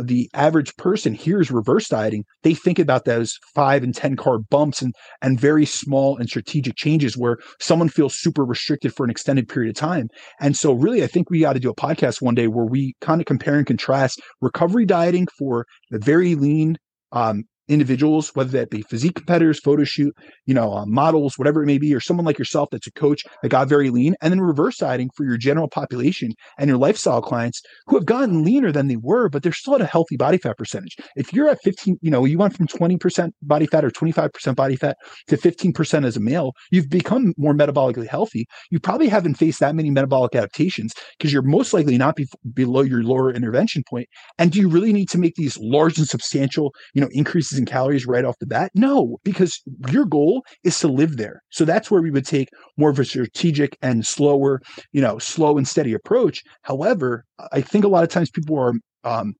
[0.00, 4.82] the average person hears reverse dieting, they think about those five and 10 carb bumps
[4.82, 9.48] and, and very small and strategic changes where someone feels super restricted for an extended
[9.48, 10.08] period of time.
[10.40, 12.94] And so, really, I think we got to do a podcast one day where we
[13.00, 16.76] kind of compare and contrast recovery dieting for the very lean,
[17.12, 21.66] um, individuals, whether that be physique competitors, photo shoot, you know, uh, models, whatever it
[21.66, 24.40] may be, or someone like yourself that's a coach that got very lean, and then
[24.40, 28.86] reverse dieting for your general population and your lifestyle clients who have gotten leaner than
[28.86, 30.96] they were, but they're still at a healthy body fat percentage.
[31.16, 34.76] If you're at 15, you know, you went from 20% body fat or 25% body
[34.76, 34.96] fat
[35.28, 38.46] to 15% as a male, you've become more metabolically healthy.
[38.70, 42.82] You probably haven't faced that many metabolic adaptations because you're most likely not be- below
[42.82, 44.06] your lower intervention point.
[44.38, 47.66] And do you really need to make these large and substantial, you know, increases in
[47.66, 48.70] calories right off the bat?
[48.74, 51.42] No, because your goal is to live there.
[51.50, 54.60] So that's where we would take more of a strategic and slower,
[54.92, 56.42] you know, slow and steady approach.
[56.62, 59.34] However, I think a lot of times people are um,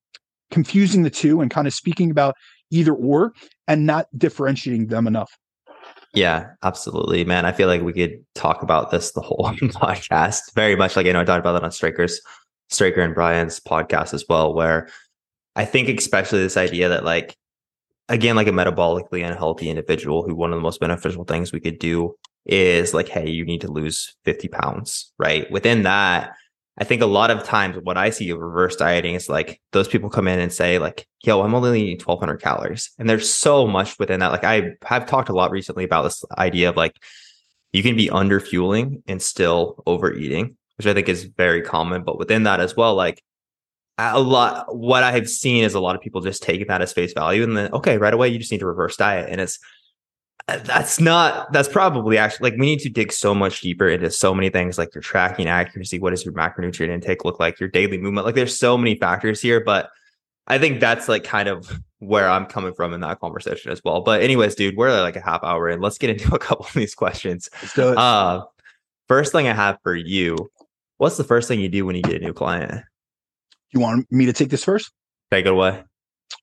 [0.51, 2.35] confusing the two and kind of speaking about
[2.71, 3.33] either or
[3.69, 5.31] and not differentiating them enough.
[6.15, 7.45] Yeah, absolutely, man.
[7.45, 10.55] I feel like we could talk about this the whole podcast.
[10.55, 12.21] Very much like you know, I talked about that on Strikers,
[12.71, 14.89] Striker and Bryan's podcast as well, where
[15.57, 17.37] I think especially this idea that like
[18.09, 21.79] again, like a metabolically unhealthy individual who one of the most beneficial things we could
[21.79, 25.51] do is like, hey, you need to lose 50 pounds, right?
[25.51, 26.35] Within that,
[26.79, 29.89] I think a lot of times what I see of reverse dieting is like those
[29.89, 32.91] people come in and say, like, yo, I'm only eating 1200 calories.
[32.99, 34.31] And there's so much within that.
[34.31, 36.95] Like, I have talked a lot recently about this idea of like,
[37.73, 42.05] you can be under fueling and still overeating, which I think is very common.
[42.05, 43.23] But within that as well, like,
[43.99, 46.93] a lot what I have seen is a lot of people just take that as
[46.93, 49.29] face value and then okay, right away you just need to reverse diet.
[49.31, 49.59] And it's
[50.49, 54.11] uh, that's not that's probably actually like we need to dig so much deeper into
[54.11, 57.69] so many things like your tracking accuracy, what does your macronutrient intake look like, your
[57.69, 58.27] daily movement.
[58.27, 59.89] Like there's so many factors here, but
[60.47, 64.03] I think that's like kind of where I'm coming from in that conversation as well.
[64.03, 65.81] But anyways, dude, we're like a half hour in.
[65.81, 67.49] Let's get into a couple of these questions.
[67.63, 67.99] Let's do it.
[67.99, 68.45] Uh
[69.09, 70.37] first thing I have for you,
[70.99, 72.85] what's the first thing you do when you get a new client?
[73.73, 74.91] You want me to take this first?
[75.31, 75.83] Take it away.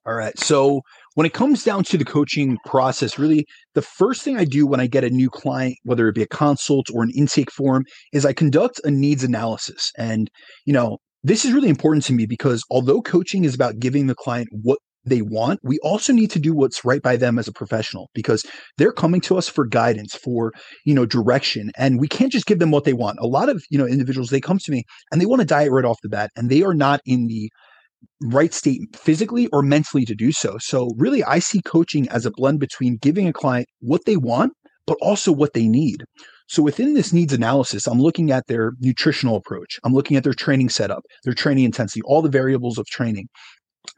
[0.06, 0.38] All right.
[0.38, 0.82] So
[1.16, 4.80] when it comes down to the coaching process, really the first thing I do when
[4.80, 8.26] I get a new client, whether it be a consult or an intake form, is
[8.26, 9.92] I conduct a needs analysis.
[9.98, 10.30] And,
[10.66, 14.16] you know, this is really important to me because although coaching is about giving the
[14.16, 17.54] client what they want, we also need to do what's right by them as a
[17.54, 18.46] professional because
[18.78, 20.52] they're coming to us for guidance, for,
[20.86, 21.72] you know, direction.
[21.78, 23.20] And we can't just give them what they want.
[23.20, 25.72] A lot of, you know, individuals, they come to me and they want to diet
[25.72, 27.50] right off the bat and they are not in the
[28.22, 30.58] right state physically or mentally to do so.
[30.60, 34.54] So really I see coaching as a blend between giving a client what they want,
[34.86, 36.04] but also what they need.
[36.48, 39.80] So within this needs analysis, I'm looking at their nutritional approach.
[39.84, 43.28] I'm looking at their training setup, their training intensity, all the variables of training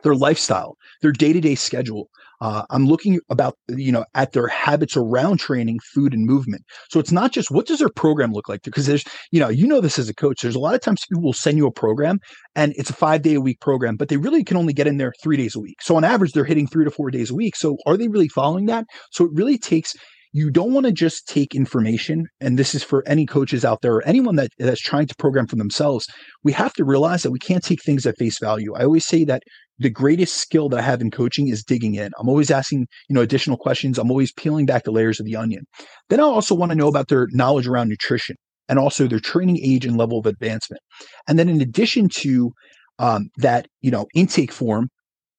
[0.04, 2.10] their lifestyle, their day-to-day schedule.
[2.42, 6.64] Uh, I'm looking about you know at their habits around training, food, and movement.
[6.90, 9.66] So it's not just what does their program look like because there's you know you
[9.66, 10.42] know this as a coach.
[10.42, 12.20] There's a lot of times people will send you a program
[12.56, 14.98] and it's a five day a week program, but they really can only get in
[14.98, 15.82] there three days a week.
[15.82, 17.56] So on average, they're hitting three to four days a week.
[17.56, 18.86] So are they really following that?
[19.12, 19.96] So it really takes
[20.36, 23.94] you don't want to just take information and this is for any coaches out there
[23.94, 26.08] or anyone that that's trying to program for themselves
[26.44, 29.24] we have to realize that we can't take things at face value i always say
[29.24, 29.44] that
[29.80, 32.12] the greatest skill that I have in coaching is digging in.
[32.20, 33.98] I'm always asking, you know, additional questions.
[33.98, 35.66] I'm always peeling back the layers of the onion.
[36.10, 38.36] Then I also want to know about their knowledge around nutrition
[38.70, 40.82] and also their training age and level of advancement.
[41.28, 42.52] And then in addition to
[43.00, 44.90] um, that, you know, intake form,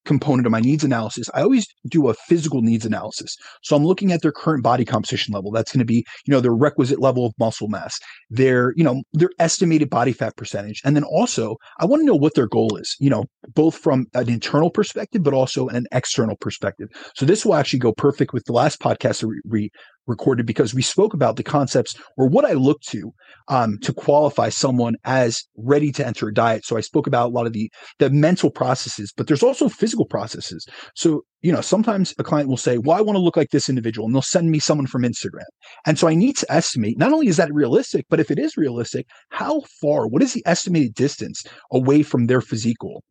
[0.07, 3.35] component of my needs analysis, I always do a physical needs analysis.
[3.61, 5.51] So I'm looking at their current body composition level.
[5.51, 9.03] That's going to be, you know, their requisite level of muscle mass, their, you know,
[9.13, 10.81] their estimated body fat percentage.
[10.83, 14.07] And then also I want to know what their goal is, you know, both from
[14.13, 16.87] an internal perspective, but also an external perspective.
[17.15, 19.69] So this will actually go perfect with the last podcast that we,
[20.07, 23.11] recorded because we spoke about the concepts or what I look to
[23.47, 26.65] um, to qualify someone as ready to enter a diet.
[26.65, 30.05] So I spoke about a lot of the the mental processes, but there's also physical
[30.05, 30.65] processes.
[30.95, 33.69] So you know, sometimes a client will say, "Well, I want to look like this
[33.69, 35.45] individual," and they'll send me someone from Instagram.
[35.85, 38.57] And so I need to estimate not only is that realistic, but if it is
[38.57, 40.07] realistic, how far?
[40.07, 43.03] What is the estimated distance away from their physique goal?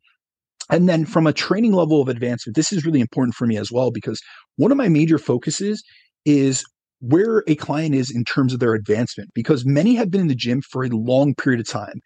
[0.71, 3.71] And then from a training level of advancement, this is really important for me as
[3.71, 4.21] well because
[4.57, 5.83] one of my major focuses
[6.25, 6.65] is
[7.09, 10.35] where a client is in terms of their advancement because many have been in the
[10.35, 12.01] gym for a long period of time.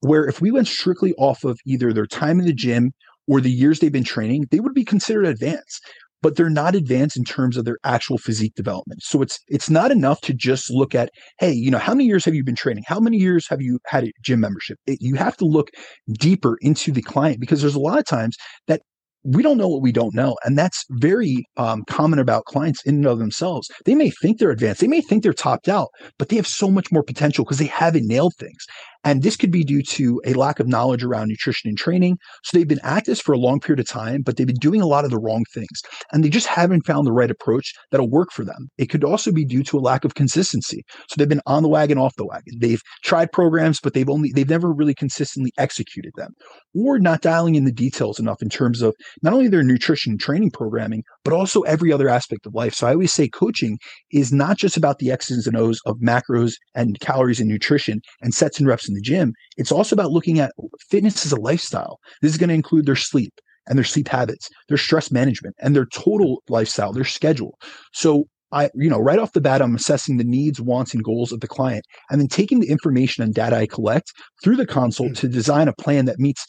[0.00, 2.92] Where if we went strictly off of either their time in the gym
[3.28, 5.82] or the years they've been training, they would be considered advanced
[6.22, 9.02] but they're not advanced in terms of their actual physique development.
[9.02, 12.24] So it's it's not enough to just look at, hey, you know, how many years
[12.24, 12.84] have you been training?
[12.86, 14.78] How many years have you had a gym membership?
[14.86, 15.70] It, you have to look
[16.12, 18.36] deeper into the client because there's a lot of times
[18.66, 18.82] that
[19.22, 20.36] we don't know what we don't know.
[20.44, 23.70] And that's very um, common about clients in and of themselves.
[23.84, 26.70] They may think they're advanced, they may think they're topped out, but they have so
[26.70, 28.64] much more potential because they haven't nailed things.
[29.04, 32.18] And this could be due to a lack of knowledge around nutrition and training.
[32.44, 34.80] So they've been at this for a long period of time, but they've been doing
[34.80, 35.80] a lot of the wrong things
[36.12, 38.68] and they just haven't found the right approach that'll work for them.
[38.76, 40.82] It could also be due to a lack of consistency.
[41.08, 42.54] So they've been on the wagon, off the wagon.
[42.60, 46.32] They've tried programs, but they've only, they've never really consistently executed them
[46.74, 50.20] or not dialing in the details enough in terms of not only their nutrition and
[50.20, 52.74] training programming, but also every other aspect of life.
[52.74, 53.78] So I always say coaching
[54.12, 58.34] is not just about the X's and O's of macros and calories and nutrition and
[58.34, 59.32] sets and reps in the gym.
[59.56, 60.52] It's also about looking at
[60.90, 61.98] fitness as a lifestyle.
[62.20, 63.32] This is going to include their sleep
[63.66, 67.58] and their sleep habits, their stress management, and their total lifestyle, their schedule.
[67.92, 71.32] So I, you know, right off the bat, I'm assessing the needs, wants, and goals
[71.32, 74.12] of the client, and then taking the information and data I collect
[74.42, 75.18] through the consult mm.
[75.18, 76.44] to design a plan that meets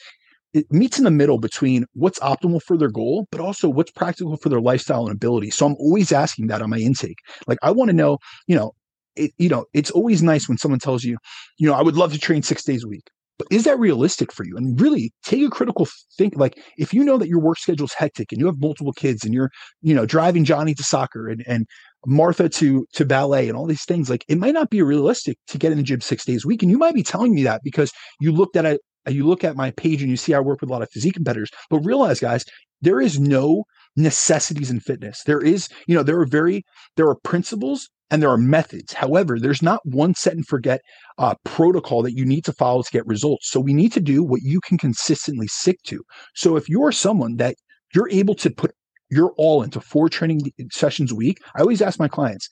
[0.54, 4.36] it meets in the middle between what's optimal for their goal, but also what's practical
[4.36, 5.50] for their lifestyle and ability.
[5.50, 7.20] So I'm always asking that on my intake.
[7.48, 8.18] Like I want to know,
[8.48, 8.74] you know,
[9.16, 11.18] it, you know, it's always nice when someone tells you,
[11.58, 13.10] you know, I would love to train six days a week.
[13.38, 14.56] But is that realistic for you?
[14.56, 16.36] And really take a critical think.
[16.36, 19.24] Like if you know that your work schedule is hectic and you have multiple kids
[19.24, 19.50] and you're,
[19.82, 21.66] you know, driving Johnny to soccer and, and
[22.06, 25.58] Martha to to ballet and all these things, like it might not be realistic to
[25.58, 26.62] get in the gym six days a week.
[26.62, 29.56] And you might be telling me that because you looked at it, you look at
[29.56, 31.50] my page and you see I work with a lot of physique competitors.
[31.72, 32.46] But realize, guys,
[32.82, 33.64] there is no
[33.96, 35.24] necessities in fitness.
[35.26, 36.64] There is, you know, there are very
[36.96, 38.94] there are principles and there are methods.
[38.94, 40.82] However, there's not one set and forget
[41.18, 43.50] uh, protocol that you need to follow to get results.
[43.50, 46.04] So we need to do what you can consistently stick to.
[46.36, 47.56] So if you're someone that
[47.96, 48.72] you're able to put
[49.10, 50.42] your all into four training
[50.72, 52.50] sessions a week, I always ask my clients,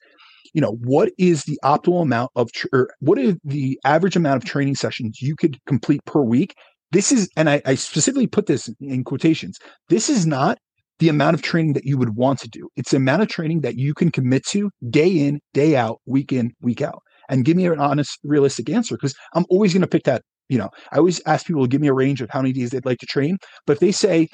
[0.53, 4.41] you know, what is the optimal amount of, tr- or what is the average amount
[4.41, 6.55] of training sessions you could complete per week?
[6.91, 9.59] This is, and I, I specifically put this in quotations.
[9.89, 10.57] This is not
[10.99, 12.69] the amount of training that you would want to do.
[12.75, 16.31] It's the amount of training that you can commit to day in, day out, week
[16.31, 17.01] in, week out.
[17.29, 20.23] And give me an honest, realistic answer because I'm always going to pick that.
[20.49, 22.71] You know, I always ask people to give me a range of how many days
[22.71, 23.37] they'd like to train.
[23.67, 24.27] But if they say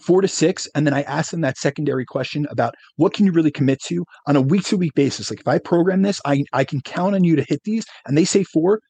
[0.00, 3.32] four to six, and then I ask them that secondary question about what can you
[3.32, 5.30] really commit to on a week to week basis.
[5.30, 8.18] Like if I program this, I, I can count on you to hit these, and
[8.18, 8.80] they say four,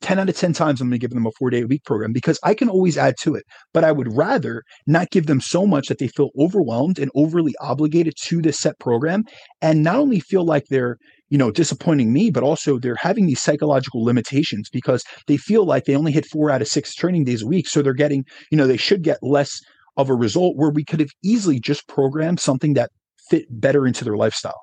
[0.00, 1.84] 10 out of 10 times I'm going to give them a four day a week
[1.84, 3.44] program because I can always add to it.
[3.72, 7.54] But I would rather not give them so much that they feel overwhelmed and overly
[7.60, 9.24] obligated to this set program
[9.60, 10.98] and not only feel like they're,
[11.30, 15.84] you know, disappointing me, but also they're having these psychological limitations because they feel like
[15.84, 17.66] they only hit four out of six training days a week.
[17.66, 19.60] So they're getting, you know, they should get less
[19.96, 22.90] of a result where we could have easily just programmed something that
[23.30, 24.60] fit better into their lifestyle.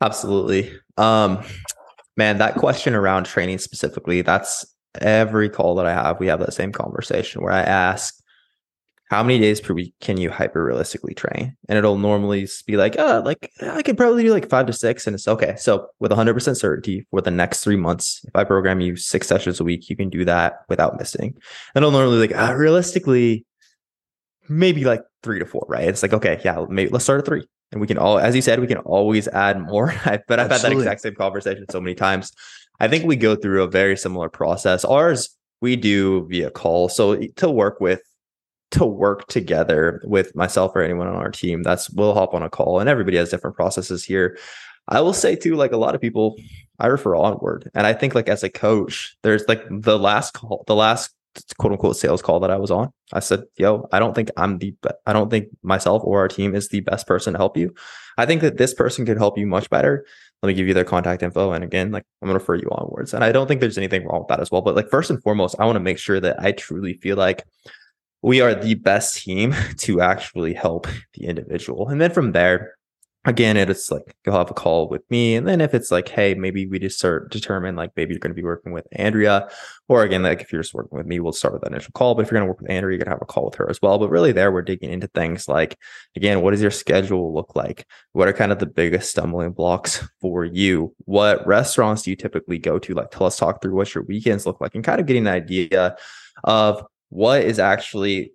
[0.00, 0.70] Absolutely.
[0.96, 1.42] Um,
[2.16, 4.64] man, that question around training specifically, that's
[5.00, 6.20] every call that I have.
[6.20, 8.14] We have that same conversation where I ask,
[9.10, 11.56] how many days per week can you hyper realistically train?
[11.68, 15.06] And it'll normally be like, uh, like I could probably do like five to six.
[15.06, 15.54] And it's okay.
[15.56, 19.60] So with 100% certainty for the next three months, if I program you six sessions
[19.60, 21.34] a week, you can do that without missing.
[21.74, 23.44] And it'll normally like, uh, realistically,
[24.48, 25.86] maybe like three to four, right?
[25.86, 28.40] It's like, okay, yeah, maybe let's start at three and we can all, as you
[28.40, 29.92] said, we can always add more.
[30.28, 32.32] but I've had that exact same conversation so many times.
[32.78, 34.84] I think we go through a very similar process.
[34.84, 36.88] Ours we do via call.
[36.88, 38.00] So to work with,
[38.72, 42.50] to work together with myself or anyone on our team, that's we'll hop on a
[42.50, 44.38] call, and everybody has different processes here.
[44.88, 46.36] I will say too, like a lot of people,
[46.78, 50.64] I refer onward, and I think like as a coach, there's like the last call,
[50.66, 51.14] the last
[51.58, 52.90] quote unquote sales call that I was on.
[53.12, 56.28] I said, yo, I don't think I'm the, be- I don't think myself or our
[56.28, 57.74] team is the best person to help you.
[58.16, 60.06] I think that this person could help you much better.
[60.42, 61.52] Let me give you their contact info.
[61.52, 63.14] And again, like I'm going to refer you onwards.
[63.14, 64.62] And I don't think there's anything wrong with that as well.
[64.62, 67.44] But like first and foremost, I want to make sure that I truly feel like
[68.22, 71.88] we are the best team to actually help the individual.
[71.88, 72.74] And then from there,
[73.26, 75.34] again, it's like you'll have a call with me.
[75.34, 78.32] And then if it's like, hey, maybe we just start determine like maybe you're going
[78.32, 79.48] to be working with Andrea,
[79.88, 82.14] or again, like if you're just working with me, we'll start with that initial call.
[82.14, 83.54] But if you're going to work with Andrea, you're going to have a call with
[83.54, 83.98] her as well.
[83.98, 85.78] But really, there we're digging into things like,
[86.16, 87.86] again, what does your schedule look like?
[88.12, 90.94] What are kind of the biggest stumbling blocks for you?
[91.06, 92.94] What restaurants do you typically go to?
[92.94, 95.32] Like, tell us talk through what your weekends look like and kind of getting an
[95.32, 95.96] idea
[96.44, 98.33] of what is actually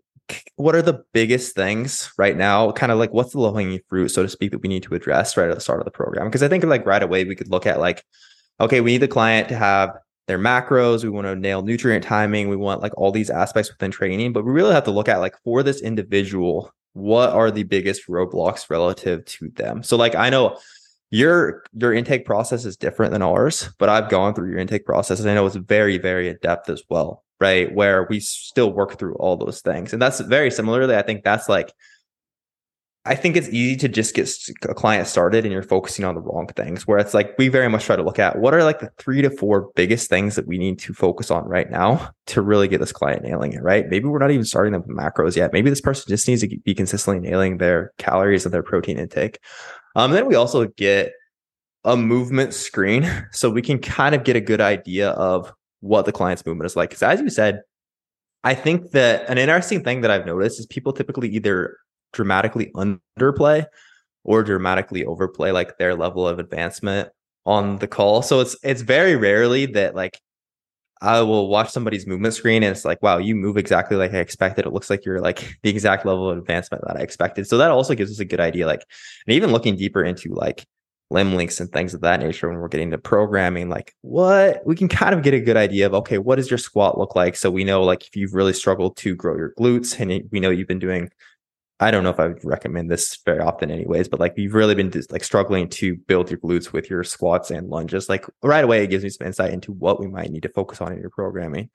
[0.55, 2.71] what are the biggest things right now?
[2.71, 4.95] Kind of like what's the low hanging fruit, so to speak, that we need to
[4.95, 6.27] address right at the start of the program?
[6.27, 8.03] Because I think like right away we could look at like,
[8.59, 9.91] okay, we need the client to have
[10.27, 11.03] their macros.
[11.03, 12.49] We want to nail nutrient timing.
[12.49, 15.17] We want like all these aspects within training, but we really have to look at
[15.17, 19.83] like for this individual, what are the biggest roadblocks relative to them?
[19.83, 20.59] So like I know
[21.11, 25.19] your your intake process is different than ours, but I've gone through your intake process
[25.19, 27.73] and I know it's very, very in depth as well, right?
[27.73, 29.93] Where we still work through all those things.
[29.93, 31.73] And that's very similarly, I think that's like
[33.05, 34.29] I think it's easy to just get
[34.69, 36.85] a client started and you're focusing on the wrong things.
[36.85, 39.21] Where it's like we very much try to look at what are like the three
[39.21, 42.79] to four biggest things that we need to focus on right now to really get
[42.79, 43.87] this client nailing it, right?
[43.87, 45.53] Maybe we're not even starting them with macros yet.
[45.53, 49.39] Maybe this person just needs to be consistently nailing their calories and their protein intake.
[49.95, 51.13] Um, then we also get
[51.85, 56.11] a movement screen so we can kind of get a good idea of what the
[56.11, 56.89] client's movement is like.
[56.89, 57.61] Because as you said,
[58.43, 61.77] I think that an interesting thing that I've noticed is people typically either
[62.13, 63.65] dramatically underplay
[64.23, 67.09] or dramatically overplay like their level of advancement
[67.45, 68.21] on the call.
[68.21, 70.19] So it's it's very rarely that like
[71.01, 74.17] I will watch somebody's movement screen and it's like, wow, you move exactly like I
[74.17, 74.65] expected.
[74.65, 77.47] It looks like you're like the exact level of advancement that I expected.
[77.47, 78.67] So that also gives us a good idea.
[78.67, 78.83] Like,
[79.25, 80.65] and even looking deeper into like
[81.09, 84.75] limb lengths and things of that nature when we're getting to programming, like what we
[84.75, 87.35] can kind of get a good idea of, okay, what does your squat look like?
[87.35, 90.49] So we know like if you've really struggled to grow your glutes and we know
[90.49, 91.09] you've been doing
[91.81, 94.75] I don't know if I would recommend this very often, anyways, but like you've really
[94.75, 98.09] been just, like struggling to build your glutes with your squats and lunges.
[98.09, 100.81] Like right away, it gives me some insight into what we might need to focus
[100.81, 101.69] on in your programming.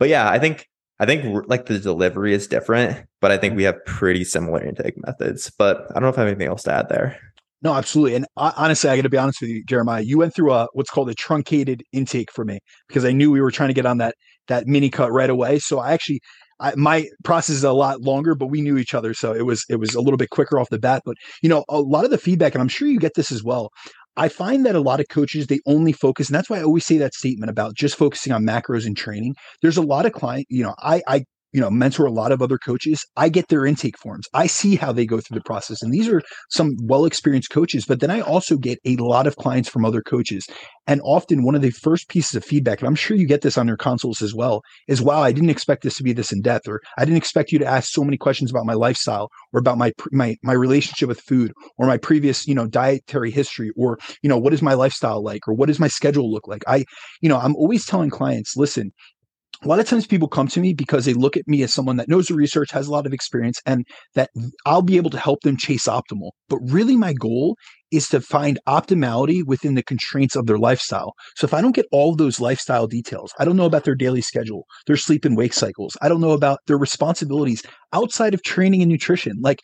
[0.00, 0.68] But yeah, I think
[0.98, 3.58] I think like the delivery is different, but I think mm-hmm.
[3.58, 5.52] we have pretty similar intake methods.
[5.56, 7.20] But I don't know if I have anything else to add there.
[7.64, 8.14] No, absolutely.
[8.16, 10.02] And honestly, I got to be honest with you, Jeremiah.
[10.02, 12.58] You went through a what's called a truncated intake for me
[12.88, 14.14] because I knew we were trying to get on that
[14.48, 15.58] that mini cut right away.
[15.58, 16.20] So I actually
[16.60, 19.64] I, my process is a lot longer, but we knew each other, so it was
[19.70, 21.02] it was a little bit quicker off the bat.
[21.06, 23.42] But you know, a lot of the feedback, and I'm sure you get this as
[23.42, 23.70] well.
[24.16, 26.84] I find that a lot of coaches they only focus, and that's why I always
[26.86, 29.34] say that statement about just focusing on macros and training.
[29.62, 31.24] There's a lot of client, you know, I I
[31.54, 34.26] you know mentor a lot of other coaches i get their intake forms.
[34.34, 37.86] I see how they go through the process and these are some well experienced coaches
[37.86, 40.46] but then i also get a lot of clients from other coaches
[40.86, 43.56] and often one of the first pieces of feedback and i'm sure you get this
[43.56, 46.42] on your consults as well is wow i didn't expect this to be this in
[46.42, 49.60] depth or i didn't expect you to ask so many questions about my lifestyle or
[49.60, 53.98] about my my my relationship with food or my previous you know dietary history or
[54.22, 56.64] you know what is my lifestyle like or what does my schedule look like?
[56.66, 56.84] I
[57.20, 58.92] you know i'm always telling clients listen
[59.62, 61.96] a lot of times people come to me because they look at me as someone
[61.96, 64.30] that knows the research, has a lot of experience, and that
[64.66, 66.30] I'll be able to help them chase optimal.
[66.48, 67.56] But really, my goal
[67.90, 71.12] is to find optimality within the constraints of their lifestyle.
[71.36, 74.20] So if I don't get all those lifestyle details, I don't know about their daily
[74.20, 78.82] schedule, their sleep and wake cycles, I don't know about their responsibilities outside of training
[78.82, 79.34] and nutrition.
[79.40, 79.60] Like,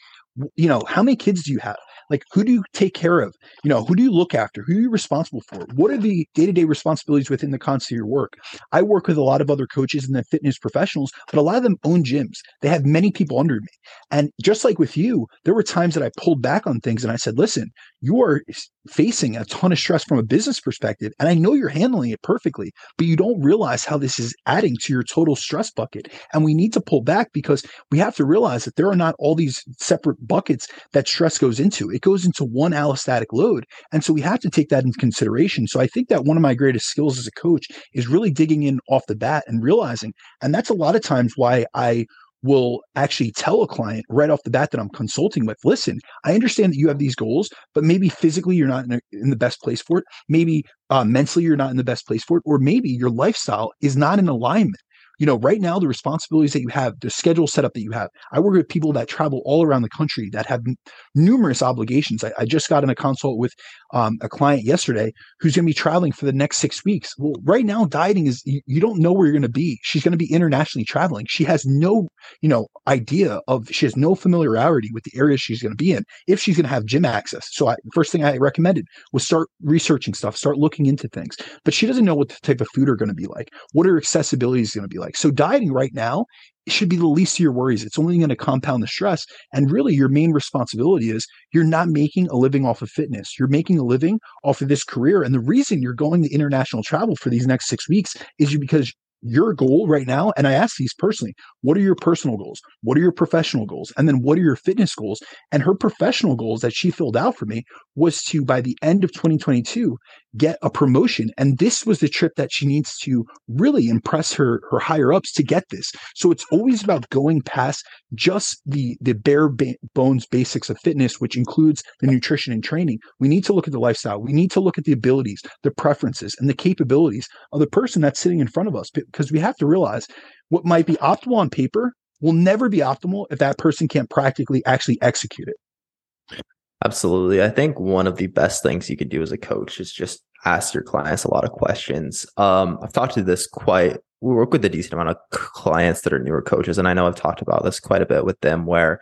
[0.57, 1.77] you know, how many kids do you have?
[2.11, 3.35] Like who do you take care of?
[3.65, 4.63] You know who do you look after?
[4.67, 5.67] Who are you responsible for?
[5.75, 8.35] What are the day-to-day responsibilities within the context of your work?
[8.73, 11.57] I work with a lot of other coaches and the fitness professionals but a lot
[11.57, 12.39] of them own gyms.
[12.61, 13.69] They have many people under me.
[14.11, 17.13] And just like with you there were times that i pulled back on things and
[17.13, 18.43] i said listen you are
[18.89, 22.23] facing a ton of stress from a business perspective and i know you're handling it
[22.23, 26.09] perfectly but you don't realize how this is adding to your total stress bucket.
[26.33, 29.15] And we need to pull back because we have to realize that there are not
[29.19, 31.91] all these separate buckets that stress goes into.
[31.91, 35.67] It goes into one allostatic load and so we have to take that into consideration
[35.67, 38.63] so i think that one of my greatest skills as a coach is really digging
[38.63, 42.05] in off the bat and realizing and that's a lot of times why i
[42.43, 46.35] will actually tell a client right off the bat that I'm consulting with, listen, I
[46.35, 49.37] understand that you have these goals, but maybe physically you're not in, a, in the
[49.37, 50.05] best place for it.
[50.29, 53.73] Maybe uh, mentally you're not in the best place for it, or maybe your lifestyle
[53.81, 54.81] is not in alignment
[55.21, 58.09] you know, right now the responsibilities that you have, the schedule setup that you have.
[58.33, 60.77] I work with people that travel all around the country that have n-
[61.15, 62.25] numerous obligations.
[62.25, 63.53] I, I, just got in a consult with
[63.93, 67.13] um, a client yesterday who's going to be traveling for the next six weeks.
[67.19, 69.79] Well, right now dieting is you, you don't know where you're going to be.
[69.83, 71.27] She's going to be internationally traveling.
[71.29, 72.09] She has no,
[72.41, 75.93] you know, idea of she has no familiarity with the areas she's going to be
[75.93, 77.47] in if she's going to have gym access.
[77.51, 81.37] So I, first thing I recommended was start researching stuff, start looking into things.
[81.63, 83.51] But she doesn't know what the type of food are going to be like.
[83.73, 85.10] What are accessibilities going to be like?
[85.11, 85.17] Like.
[85.17, 86.27] So dieting right now
[86.69, 87.85] should be the least of your worries.
[87.85, 89.25] It's only going to compound the stress.
[89.53, 93.35] And really, your main responsibility is you're not making a living off of fitness.
[93.39, 95.23] You're making a living off of this career.
[95.23, 98.61] And the reason you're going to international travel for these next six weeks is you
[98.61, 98.93] because
[99.23, 102.61] your goal right now, and I ask these personally, what are your personal goals?
[102.83, 103.93] What are your professional goals?
[103.97, 105.21] And then what are your fitness goals?
[105.53, 107.65] And her professional goals that she filled out for me
[107.95, 109.97] was to, by the end of 2022,
[110.37, 111.31] get a promotion.
[111.37, 115.33] And this was the trip that she needs to really impress her, her higher ups
[115.33, 115.91] to get this.
[116.15, 121.21] So it's always about going past just the, the bare ba- bones basics of fitness,
[121.21, 122.99] which includes the nutrition and training.
[123.19, 124.21] We need to look at the lifestyle.
[124.21, 128.03] We need to look at the abilities, the preferences, and the capabilities of the person
[128.03, 130.07] that's sitting in front of us because we have to realize
[130.49, 134.65] what might be optimal on paper will never be optimal if that person can't practically
[134.67, 136.43] actually execute it.
[136.85, 137.43] Absolutely.
[137.43, 140.23] I think one of the best things you can do as a coach is just
[140.45, 142.25] ask your clients a lot of questions.
[142.39, 146.13] Um, I've talked to this quite, we work with a decent amount of clients that
[146.13, 146.79] are newer coaches.
[146.79, 149.01] And I know I've talked about this quite a bit with them where,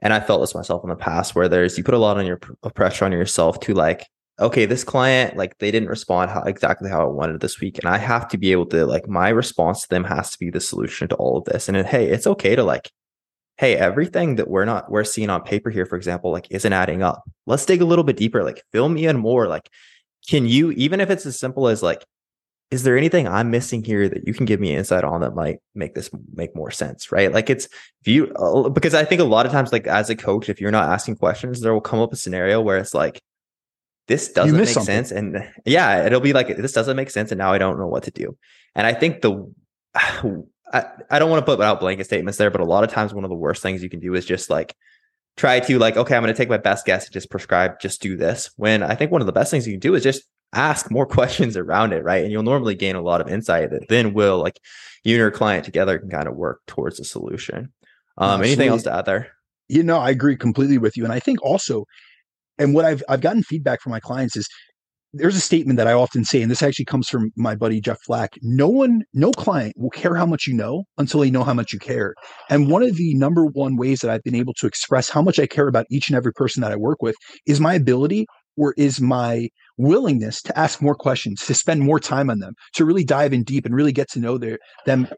[0.00, 2.26] and I felt this myself in the past where there's, you put a lot on
[2.26, 2.36] your
[2.74, 4.06] pressure on yourself to like
[4.40, 7.78] okay, this client, like they didn't respond how exactly how I wanted this week.
[7.78, 10.50] And I have to be able to like my response to them has to be
[10.50, 11.68] the solution to all of this.
[11.68, 12.90] And hey, it's okay to like,
[13.58, 17.02] hey, everything that we're not we're seeing on paper here, for example, like isn't adding
[17.02, 17.22] up.
[17.46, 18.42] Let's dig a little bit deeper.
[18.42, 19.46] Like fill me in more.
[19.46, 19.70] Like,
[20.28, 22.04] can you, even if it's as simple as like,
[22.70, 25.58] is there anything I'm missing here that you can give me insight on that might
[25.76, 27.12] make this make more sense?
[27.12, 27.32] Right.
[27.32, 27.66] Like it's
[28.00, 30.60] if you uh, because I think a lot of times, like as a coach, if
[30.60, 33.20] you're not asking questions, there will come up a scenario where it's like,
[34.06, 35.04] this doesn't make something.
[35.04, 35.10] sense.
[35.10, 37.30] And yeah, it'll be like, this doesn't make sense.
[37.32, 38.36] And now I don't know what to do.
[38.74, 39.52] And I think the,
[39.94, 43.14] I, I don't want to put out blanket statements there, but a lot of times
[43.14, 44.74] one of the worst things you can do is just like
[45.36, 48.02] try to like, okay, I'm going to take my best guess and just prescribe, just
[48.02, 48.50] do this.
[48.56, 51.06] When I think one of the best things you can do is just ask more
[51.06, 52.22] questions around it, right?
[52.22, 54.58] And you'll normally gain a lot of insight that then will like
[55.04, 57.72] you and your client together can kind of work towards a solution.
[58.16, 59.32] Um, anything else to add there?
[59.68, 61.04] You know, I agree completely with you.
[61.04, 61.86] And I think also
[62.58, 64.48] and what I've I've gotten feedback from my clients is
[65.16, 67.98] there's a statement that I often say, and this actually comes from my buddy Jeff
[68.04, 68.32] Flack.
[68.42, 71.72] No one, no client will care how much you know until they know how much
[71.72, 72.14] you care.
[72.50, 75.38] And one of the number one ways that I've been able to express how much
[75.38, 77.14] I care about each and every person that I work with
[77.46, 78.26] is my ability
[78.56, 82.84] or is my willingness to ask more questions, to spend more time on them, to
[82.84, 85.08] really dive in deep and really get to know their, them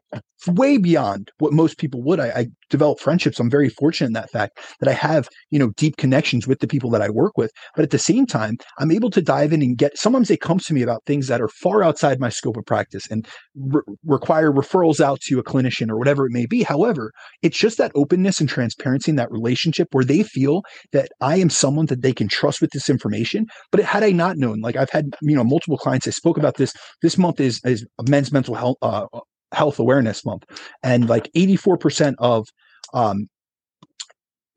[0.47, 2.19] way beyond what most people would.
[2.19, 3.39] I, I develop friendships.
[3.39, 6.67] I'm very fortunate in that fact that I have, you know, deep connections with the
[6.67, 7.51] people that I work with.
[7.75, 10.59] But at the same time, I'm able to dive in and get, sometimes they come
[10.59, 14.51] to me about things that are far outside my scope of practice and re- require
[14.51, 16.63] referrals out to a clinician or whatever it may be.
[16.63, 21.37] However, it's just that openness and transparency in that relationship where they feel that I
[21.37, 23.45] am someone that they can trust with this information.
[23.71, 26.55] But had I not known, like I've had, you know, multiple clients, I spoke about
[26.55, 26.73] this.
[27.01, 29.05] This month is, is men's mental health, uh,
[29.51, 30.43] health awareness month
[30.83, 32.47] and like 84% of
[32.93, 33.27] um,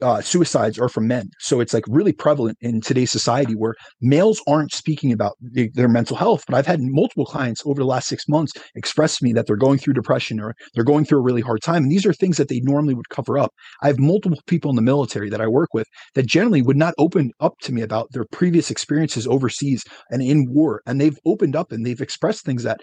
[0.03, 1.31] uh, suicides are from men.
[1.39, 5.89] So it's like really prevalent in today's society where males aren't speaking about the, their
[5.89, 6.45] mental health.
[6.47, 9.57] But I've had multiple clients over the last six months express to me that they're
[9.57, 11.83] going through depression or they're going through a really hard time.
[11.83, 13.53] And these are things that they normally would cover up.
[13.83, 16.95] I have multiple people in the military that I work with that generally would not
[16.99, 20.83] open up to me about their previous experiences overseas and in war.
[20.87, 22.81] And they've opened up and they've expressed things that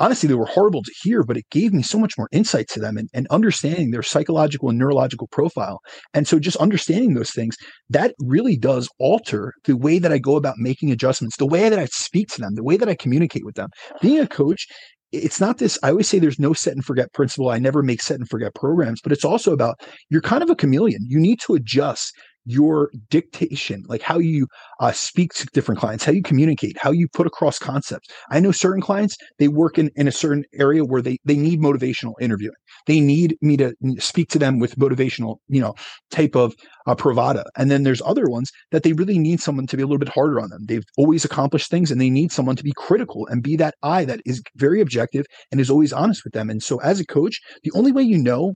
[0.00, 2.80] honestly they were horrible to hear but it gave me so much more insight to
[2.80, 5.80] them and, and understanding their psychological and neurological profile.
[6.12, 7.56] And so just understanding those things
[7.90, 11.78] that really does alter the way that i go about making adjustments the way that
[11.78, 13.70] i speak to them the way that i communicate with them.
[14.00, 14.66] Being a coach
[15.12, 17.50] it's not this i always say there's no set and forget principle.
[17.50, 19.76] I never make set and forget programs but it's also about
[20.10, 21.00] you're kind of a chameleon.
[21.06, 22.12] You need to adjust
[22.44, 24.46] your dictation, like how you
[24.80, 28.08] uh, speak to different clients, how you communicate, how you put across concepts.
[28.30, 31.60] I know certain clients, they work in, in a certain area where they, they need
[31.60, 32.56] motivational interviewing.
[32.86, 35.74] They need me to speak to them with motivational, you know,
[36.10, 36.54] type of
[36.86, 37.42] uh.
[37.56, 40.08] And then there's other ones that they really need someone to be a little bit
[40.08, 40.64] harder on them.
[40.66, 44.04] They've always accomplished things and they need someone to be critical and be that eye
[44.04, 46.50] that is very objective and is always honest with them.
[46.50, 48.54] And so as a coach, the only way you know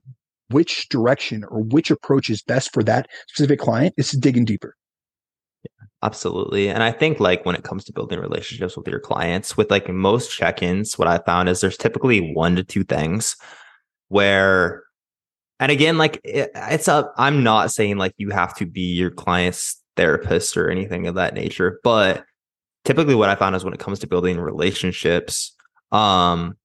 [0.49, 4.75] which direction or which approach is best for that specific client is digging deeper.
[5.63, 6.69] Yeah, absolutely.
[6.69, 9.89] And I think like when it comes to building relationships with your clients, with like
[9.89, 13.35] most check-ins, what I found is there's typically one to two things
[14.07, 14.83] where
[15.59, 19.11] and again, like it, it's a I'm not saying like you have to be your
[19.11, 22.23] client's therapist or anything of that nature, but
[22.85, 25.53] typically what I found is when it comes to building relationships,
[25.91, 26.55] um,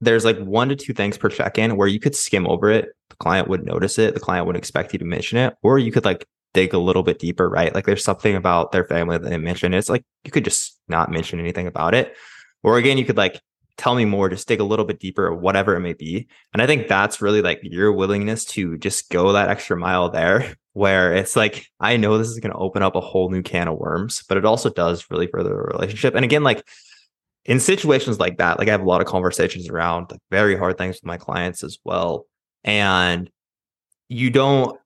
[0.00, 3.22] there's like one to two things per check-in where you could skim over it the
[3.24, 6.04] client would notice it the client would expect you to mention it or you could
[6.04, 7.74] like dig a little bit deeper right?
[7.74, 11.10] Like there's something about their family that they mention it's like you could just not
[11.10, 12.16] mention anything about it.
[12.62, 13.40] Or again you could like
[13.76, 16.28] tell me more just dig a little bit deeper or whatever it may be.
[16.52, 20.56] And i think that's really like your willingness to just go that extra mile there
[20.72, 23.66] where it's like i know this is going to open up a whole new can
[23.66, 26.14] of worms but it also does really further the relationship.
[26.14, 26.62] And again like
[27.46, 30.76] in situations like that, like I have a lot of conversations around like very hard
[30.76, 32.26] things with my clients as well.
[32.66, 33.30] And
[34.08, 34.78] you don't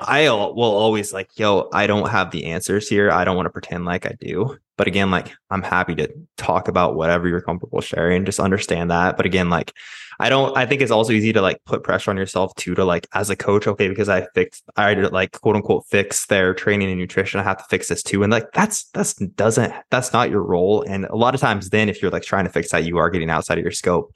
[0.00, 3.10] I will always like, yo, I don't have the answers here.
[3.10, 4.56] I don't want to pretend like I do.
[4.76, 8.24] But again, like I'm happy to talk about whatever you're comfortable sharing.
[8.24, 9.16] Just understand that.
[9.16, 9.72] But again, like
[10.20, 12.84] I don't I think it's also easy to like put pressure on yourself too to
[12.84, 16.90] like as a coach, okay, because I fixed I like quote unquote fix their training
[16.90, 17.40] and nutrition.
[17.40, 18.22] I have to fix this too.
[18.22, 20.82] And like that's that's doesn't that's not your role.
[20.82, 23.10] And a lot of times then if you're like trying to fix that, you are
[23.10, 24.14] getting outside of your scope.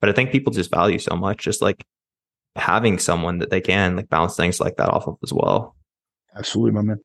[0.00, 1.86] But I think people just value so much, just like
[2.56, 5.76] having someone that they can like bounce things like that off of as well.
[6.36, 7.00] Absolutely, my man.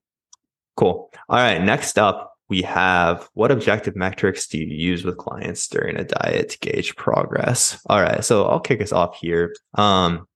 [0.76, 1.10] Cool.
[1.30, 1.62] All right.
[1.62, 6.50] Next up, we have what objective metrics do you use with clients during a diet
[6.50, 7.82] to gauge progress?
[7.88, 8.24] All right.
[8.24, 9.56] So I'll kick us off here.
[9.74, 10.28] Um,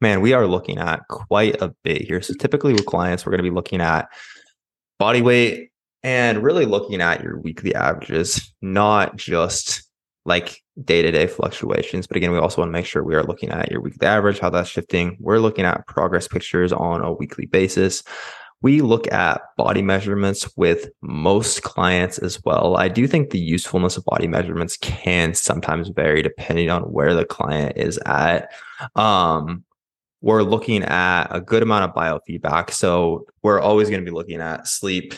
[0.00, 2.20] man, we are looking at quite a bit here.
[2.20, 4.08] So typically with clients, we're going to be looking at
[4.98, 5.70] body weight
[6.02, 9.82] and really looking at your weekly averages, not just
[10.24, 12.06] like day to day fluctuations.
[12.06, 14.38] But again, we also want to make sure we are looking at your weekly average,
[14.38, 15.16] how that's shifting.
[15.20, 18.02] We're looking at progress pictures on a weekly basis.
[18.60, 22.76] We look at body measurements with most clients as well.
[22.76, 27.24] I do think the usefulness of body measurements can sometimes vary depending on where the
[27.24, 28.50] client is at.
[28.96, 29.64] Um,
[30.20, 32.70] we're looking at a good amount of biofeedback.
[32.70, 35.14] So we're always going to be looking at sleep,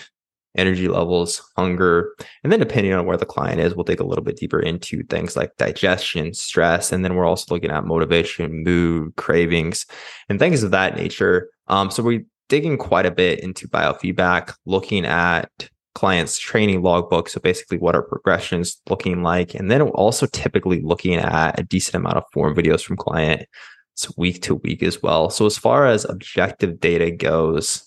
[0.56, 2.14] energy levels, hunger.
[2.42, 5.02] And then depending on where the client is, we'll dig a little bit deeper into
[5.04, 6.92] things like digestion, stress.
[6.92, 9.86] And then we're also looking at motivation, mood, cravings,
[10.28, 11.50] and things of that nature.
[11.68, 15.50] Um, so we're digging quite a bit into biofeedback, looking at
[15.94, 17.28] clients' training logbook.
[17.28, 19.54] So basically what are progressions looking like?
[19.54, 23.46] And then also typically looking at a decent amount of form videos from client.
[23.94, 25.30] It's week to week as well.
[25.30, 27.82] So as far as objective data goes,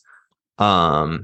[0.60, 1.24] um,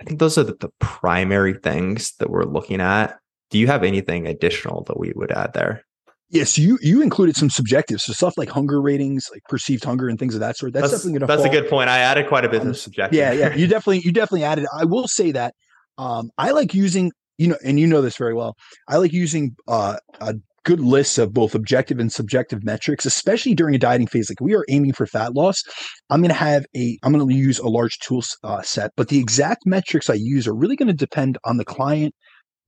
[0.00, 3.18] I think those are the, the primary things that we're looking at.
[3.50, 5.84] Do you have anything additional that we would add there?
[6.30, 10.18] Yes, you you included some subjective, so stuff like hunger ratings, like perceived hunger and
[10.18, 10.74] things of that sort.
[10.74, 11.36] That's, that's definitely going to.
[11.36, 11.88] That's a good point.
[11.88, 13.16] I added quite a bit of subjective.
[13.16, 14.66] Yeah, yeah, you definitely you definitely added.
[14.70, 15.54] I will say that
[15.96, 18.56] um, I like using you know, and you know this very well.
[18.88, 20.34] I like using uh, a
[20.68, 24.28] good lists of both objective and subjective metrics, especially during a dieting phase.
[24.28, 25.62] Like we are aiming for fat loss.
[26.10, 29.08] I'm going to have a, I'm going to use a large tool uh, set, but
[29.08, 32.14] the exact metrics I use are really going to depend on the client,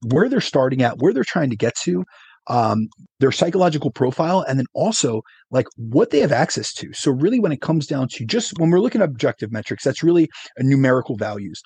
[0.07, 2.03] where they're starting at, where they're trying to get to,
[2.47, 2.87] um,
[3.19, 5.21] their psychological profile, and then also
[5.51, 6.91] like what they have access to.
[6.93, 10.01] So really, when it comes down to just when we're looking at objective metrics, that's
[10.01, 10.27] really
[10.57, 11.61] numerical values.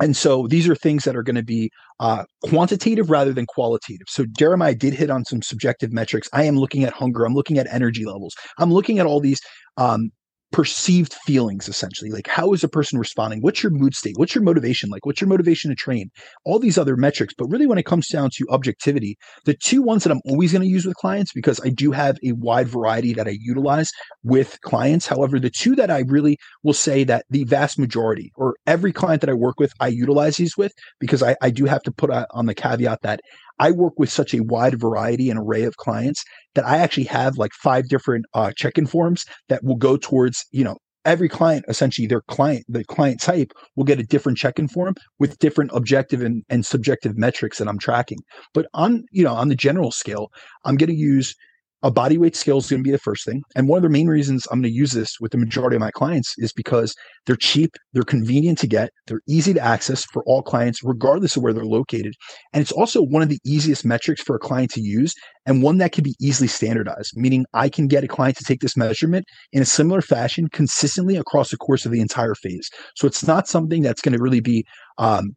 [0.00, 1.70] And so these are things that are going to be
[2.00, 4.06] uh, quantitative rather than qualitative.
[4.08, 6.28] So Jeremiah did hit on some subjective metrics.
[6.32, 7.24] I am looking at hunger.
[7.24, 8.34] I'm looking at energy levels.
[8.58, 9.40] I'm looking at all these
[9.76, 10.10] um,
[10.52, 13.40] perceived feelings essentially like how is a person responding?
[13.40, 14.14] What's your mood state?
[14.16, 15.06] What's your motivation like?
[15.06, 16.10] What's your motivation to train?
[16.44, 20.04] All these other metrics but really when it comes down to objectivity the two ones
[20.04, 23.12] that i'm always going to use with clients because i do have a wide variety
[23.14, 23.90] that i utilize
[24.22, 25.06] with clients.
[25.06, 29.20] However the two that i really will say that the vast majority or every client
[29.20, 32.10] that i work with i utilize these with because i, I do have to put
[32.10, 33.20] uh, on the caveat that
[33.60, 37.36] I work with such a wide variety and array of clients that I actually have
[37.36, 42.06] like five different uh, check-in forms that will go towards, you know, every client essentially
[42.06, 46.42] their client the client type will get a different check-in form with different objective and,
[46.50, 48.18] and subjective metrics that i'm tracking.
[48.52, 50.30] But on you know on the general scale
[50.66, 51.34] i'm going to use
[51.82, 53.42] a body weight scale is going to be the first thing.
[53.56, 55.80] And one of the main reasons I'm going to use this with the majority of
[55.80, 56.94] my clients is because
[57.26, 61.42] they're cheap, they're convenient to get, they're easy to access for all clients, regardless of
[61.42, 62.14] where they're located.
[62.52, 65.14] And it's also one of the easiest metrics for a client to use
[65.46, 68.60] and one that can be easily standardized, meaning I can get a client to take
[68.60, 72.68] this measurement in a similar fashion consistently across the course of the entire phase.
[72.96, 74.64] So it's not something that's going to really be
[74.98, 75.30] um,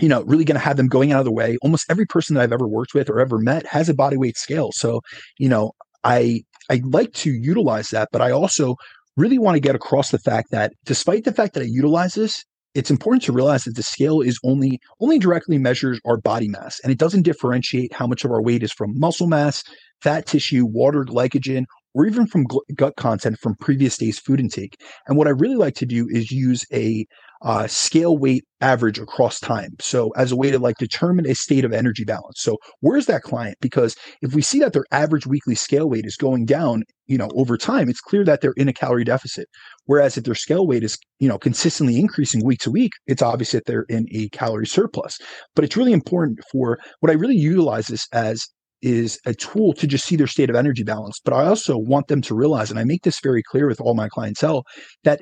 [0.00, 1.56] you know, really going to have them going out of the way.
[1.62, 4.36] Almost every person that I've ever worked with or ever met has a body weight
[4.36, 4.70] scale.
[4.72, 5.00] So,
[5.38, 5.72] you know,
[6.02, 8.76] I I like to utilize that, but I also
[9.16, 12.44] really want to get across the fact that despite the fact that I utilize this,
[12.74, 16.80] it's important to realize that the scale is only only directly measures our body mass
[16.82, 19.62] and it doesn't differentiate how much of our weight is from muscle mass,
[20.02, 21.64] fat tissue, water, glycogen,
[21.94, 24.76] or even from gut content from previous day's food intake.
[25.06, 27.06] And what I really like to do is use a
[27.44, 29.70] uh, scale weight average across time.
[29.78, 32.40] So as a way to like determine a state of energy balance.
[32.40, 33.58] So where's that client?
[33.60, 37.28] Because if we see that their average weekly scale weight is going down, you know,
[37.34, 39.46] over time, it's clear that they're in a calorie deficit.
[39.84, 43.52] Whereas if their scale weight is, you know, consistently increasing week to week, it's obvious
[43.52, 45.18] that they're in a calorie surplus.
[45.54, 48.42] But it's really important for what I really utilize this as
[48.80, 51.18] is a tool to just see their state of energy balance.
[51.24, 53.94] But I also want them to realize, and I make this very clear with all
[53.94, 54.64] my clientele,
[55.04, 55.20] that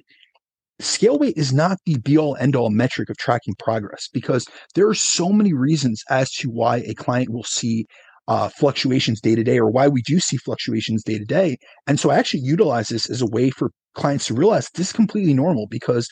[0.80, 4.88] scale weight is not the be all end all metric of tracking progress because there
[4.88, 7.86] are so many reasons as to why a client will see
[8.28, 11.56] uh, fluctuations day to day or why we do see fluctuations day to day.
[11.86, 14.92] And so I actually utilize this as a way for clients to realize this is
[14.92, 16.08] completely normal because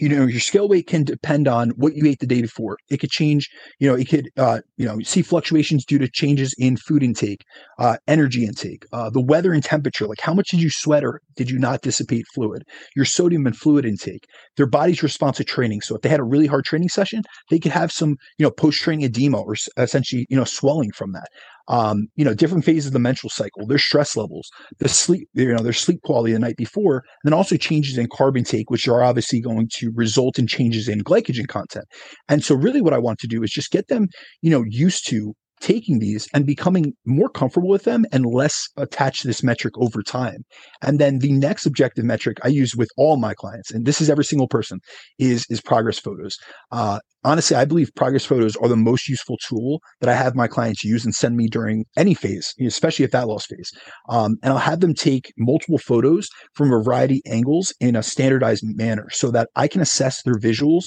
[0.00, 2.78] you know your scale weight can depend on what you ate the day before.
[2.88, 6.54] It could change you know it could uh, you know see fluctuations due to changes
[6.58, 7.44] in food intake
[7.78, 11.20] uh, energy intake uh, the weather and temperature like how much did you sweat or
[11.36, 12.62] did you not dissipate fluid?
[12.94, 14.24] Your sodium and fluid intake.
[14.56, 15.82] Their body's response to training.
[15.82, 18.50] So if they had a really hard training session they could have some you know
[18.50, 21.28] post training edema or essentially you know swelling from that
[21.68, 24.48] um, you know, different phases of the menstrual cycle, their stress levels,
[24.78, 28.08] the sleep, you know, their sleep quality the night before, and then also changes in
[28.08, 31.86] carb intake, which are obviously going to result in changes in glycogen content.
[32.28, 34.08] And so really what I want to do is just get them,
[34.42, 39.22] you know, used to taking these and becoming more comfortable with them and less attached
[39.22, 40.44] to this metric over time.
[40.82, 44.10] And then the next objective metric I use with all my clients, and this is
[44.10, 44.80] every single person,
[45.18, 46.36] is is progress photos.
[46.72, 50.46] Uh, honestly, I believe progress photos are the most useful tool that I have my
[50.46, 53.70] clients use and send me during any phase, especially at that loss phase.
[54.08, 58.64] Um, and I'll have them take multiple photos from a variety angles in a standardized
[58.64, 60.84] manner so that I can assess their visuals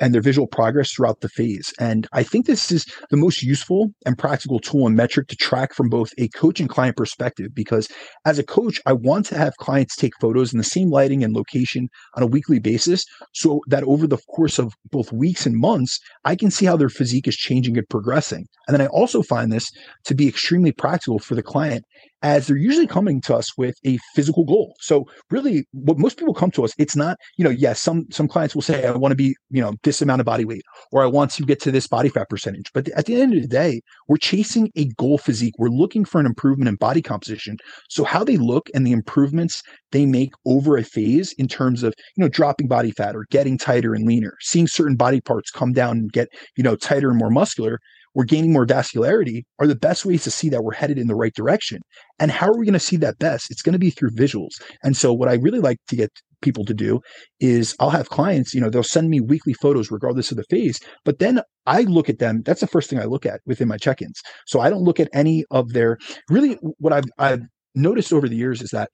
[0.00, 1.72] and their visual progress throughout the phase.
[1.78, 5.74] And I think this is the most useful and practical tool and metric to track
[5.74, 7.54] from both a coach and client perspective.
[7.54, 7.88] Because
[8.24, 11.34] as a coach, I want to have clients take photos in the same lighting and
[11.34, 15.98] location on a weekly basis so that over the course of both weeks and months,
[16.24, 18.46] I can see how their physique is changing and progressing.
[18.66, 19.70] And then I also find this
[20.04, 21.84] to be extremely practical for the client
[22.24, 24.74] as they're usually coming to us with a physical goal.
[24.80, 28.26] So really what most people come to us, it's not, you know, yes, some some
[28.26, 31.02] clients will say, I want to be, you know, this amount of body weight, or
[31.02, 32.72] I want to get to this body fat percentage.
[32.72, 35.54] But at the end of the day, we're chasing a goal physique.
[35.58, 37.58] We're looking for an improvement in body composition.
[37.90, 39.62] So how they look and the improvements
[39.92, 43.58] they make over a phase in terms of, you know, dropping body fat or getting
[43.58, 47.18] tighter and leaner, seeing certain body parts come down and get, you know, tighter and
[47.18, 47.78] more muscular
[48.14, 51.14] we're gaining more vascularity are the best ways to see that we're headed in the
[51.14, 51.80] right direction.
[52.18, 53.50] And how are we going to see that best?
[53.50, 54.52] It's going to be through visuals.
[54.82, 56.10] And so what I really like to get
[56.42, 57.00] people to do
[57.40, 60.78] is I'll have clients, you know, they'll send me weekly photos regardless of the phase,
[61.04, 62.42] but then I look at them.
[62.44, 64.20] That's the first thing I look at within my check-ins.
[64.46, 65.98] So I don't look at any of their
[66.28, 67.42] really what I've I've
[67.74, 68.90] noticed over the years is that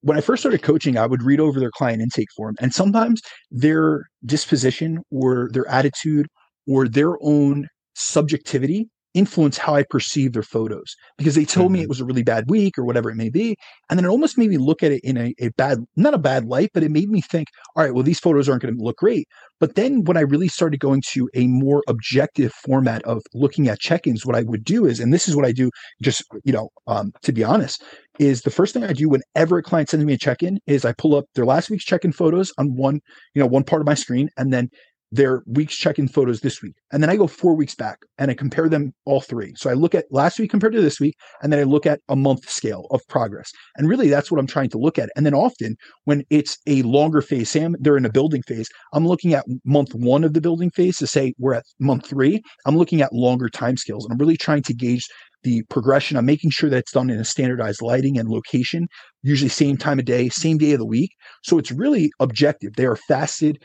[0.00, 3.22] when I first started coaching, I would read over their client intake form, and sometimes
[3.50, 6.26] their disposition or their attitude
[6.66, 11.74] or their own subjectivity influence how I perceive their photos because they told mm-hmm.
[11.74, 13.56] me it was a really bad week or whatever it may be.
[13.88, 16.18] And then it almost made me look at it in a, a bad, not a
[16.18, 18.82] bad light, but it made me think, all right, well, these photos aren't going to
[18.82, 19.28] look great.
[19.60, 23.78] But then when I really started going to a more objective format of looking at
[23.78, 25.70] check-ins, what I would do is, and this is what I do
[26.02, 27.84] just, you know, um, to be honest,
[28.18, 30.92] is the first thing I do whenever a client sends me a check-in is I
[30.92, 33.00] pull up their last week's check-in photos on one,
[33.34, 34.70] you know, one part of my screen and then
[35.14, 36.74] their week's check-in photos this week.
[36.90, 39.52] And then I go four weeks back and I compare them all three.
[39.56, 42.00] So I look at last week compared to this week, and then I look at
[42.08, 43.52] a month scale of progress.
[43.76, 45.10] And really that's what I'm trying to look at.
[45.14, 49.06] And then often when it's a longer phase, Sam, they're in a building phase, I'm
[49.06, 52.42] looking at month one of the building phase to say we're at month three.
[52.66, 55.06] I'm looking at longer time scales and I'm really trying to gauge
[55.44, 56.16] the progression.
[56.16, 58.88] I'm making sure that it's done in a standardized lighting and location,
[59.22, 61.10] usually same time of day, same day of the week.
[61.42, 62.72] So it's really objective.
[62.76, 63.62] They are fasted,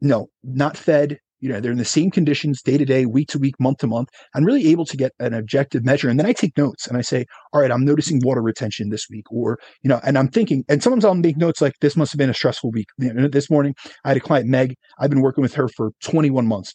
[0.00, 1.18] no, not fed.
[1.42, 3.86] You know, they're in the same conditions day to day, week to week, month to
[3.86, 4.10] month.
[4.34, 6.10] I'm really able to get an objective measure.
[6.10, 7.24] And then I take notes and I say,
[7.54, 9.24] all right, I'm noticing water retention this week.
[9.32, 12.18] Or, you know, and I'm thinking, and sometimes I'll make notes like this must have
[12.18, 12.88] been a stressful week.
[12.98, 13.74] You know, this morning,
[14.04, 14.74] I had a client, Meg.
[14.98, 16.74] I've been working with her for 21 months.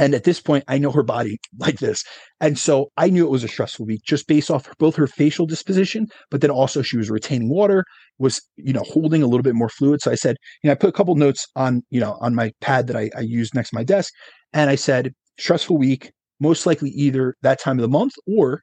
[0.00, 2.02] And at this point, I know her body like this.
[2.40, 5.44] And so I knew it was a stressful week just based off both her facial
[5.44, 7.84] disposition, but then also she was retaining water,
[8.18, 10.00] was, you know, holding a little bit more fluid.
[10.00, 12.50] So I said, you know, I put a couple notes on, you know, on my
[12.62, 14.10] pad that I, I used next to my desk.
[14.54, 18.62] And I said, stressful week, most likely either that time of the month or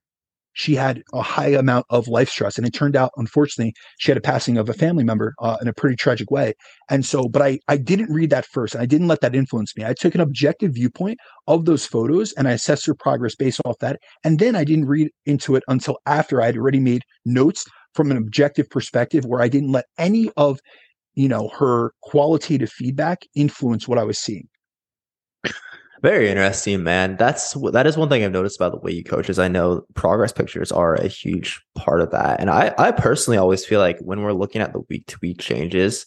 [0.58, 2.58] she had a high amount of life stress.
[2.58, 5.68] And it turned out, unfortunately, she had a passing of a family member uh, in
[5.68, 6.56] a pretty tragic way.
[6.90, 8.74] And so, but I, I didn't read that first.
[8.74, 9.86] And I didn't let that influence me.
[9.86, 13.78] I took an objective viewpoint of those photos and I assessed her progress based off
[13.82, 14.00] that.
[14.24, 18.10] And then I didn't read into it until after I had already made notes from
[18.10, 20.60] an objective perspective where I didn't let any of,
[21.14, 24.48] you know, her qualitative feedback influence what I was seeing.
[26.04, 27.16] Very interesting, man.
[27.18, 29.84] That's that is one thing I've noticed about the way you coach is I know
[29.96, 32.40] progress pictures are a huge part of that.
[32.40, 35.40] And I I personally always feel like when we're looking at the week to week
[35.40, 36.06] changes,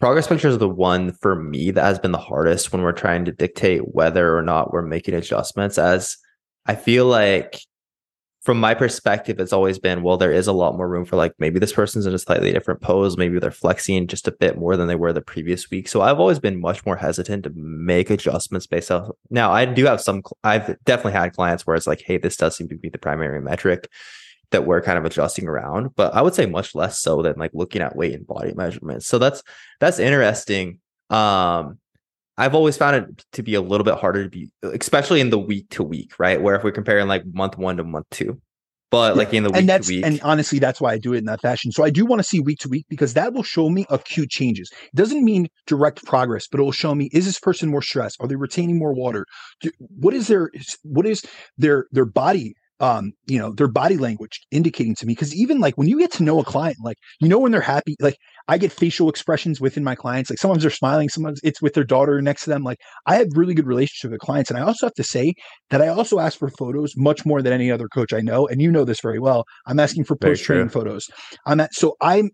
[0.00, 3.24] progress pictures are the one for me that has been the hardest when we're trying
[3.26, 6.16] to dictate whether or not we're making adjustments as
[6.66, 7.60] I feel like
[8.48, 11.34] from my perspective, it's always been, well, there is a lot more room for like
[11.38, 13.14] maybe this person's in a slightly different pose.
[13.14, 15.86] Maybe they're flexing just a bit more than they were the previous week.
[15.86, 19.10] So I've always been much more hesitant to make adjustments based off.
[19.28, 22.56] Now, I do have some, I've definitely had clients where it's like, hey, this does
[22.56, 23.90] seem to be the primary metric
[24.50, 27.50] that we're kind of adjusting around, but I would say much less so than like
[27.52, 29.06] looking at weight and body measurements.
[29.06, 29.42] So that's,
[29.78, 30.78] that's interesting.
[31.10, 31.80] Um,
[32.38, 35.38] I've always found it to be a little bit harder to be, especially in the
[35.38, 36.40] week to week, right?
[36.40, 38.40] Where if we're comparing like month one to month two,
[38.90, 39.18] but yeah.
[39.18, 40.06] like in the week and that's, to week.
[40.06, 41.72] And honestly, that's why I do it in that fashion.
[41.72, 44.30] So I do want to see week to week because that will show me acute
[44.30, 44.70] changes.
[44.84, 48.16] It doesn't mean direct progress, but it will show me is this person more stressed?
[48.20, 49.26] Are they retaining more water?
[49.60, 50.50] Do, what is their
[50.84, 51.24] what is
[51.58, 55.14] their their body um, you know, their body language indicating to me.
[55.14, 57.60] Cause even like when you get to know a client, like, you know, when they're
[57.60, 58.16] happy, like
[58.46, 60.30] I get facial expressions within my clients.
[60.30, 62.62] Like sometimes they're smiling, sometimes it's with their daughter next to them.
[62.62, 64.50] Like I have really good relationship with clients.
[64.50, 65.34] And I also have to say
[65.70, 68.46] that I also ask for photos much more than any other coach I know.
[68.46, 69.44] And you know this very well.
[69.66, 71.06] I'm asking for post training photos.
[71.46, 72.30] I'm at, so I'm,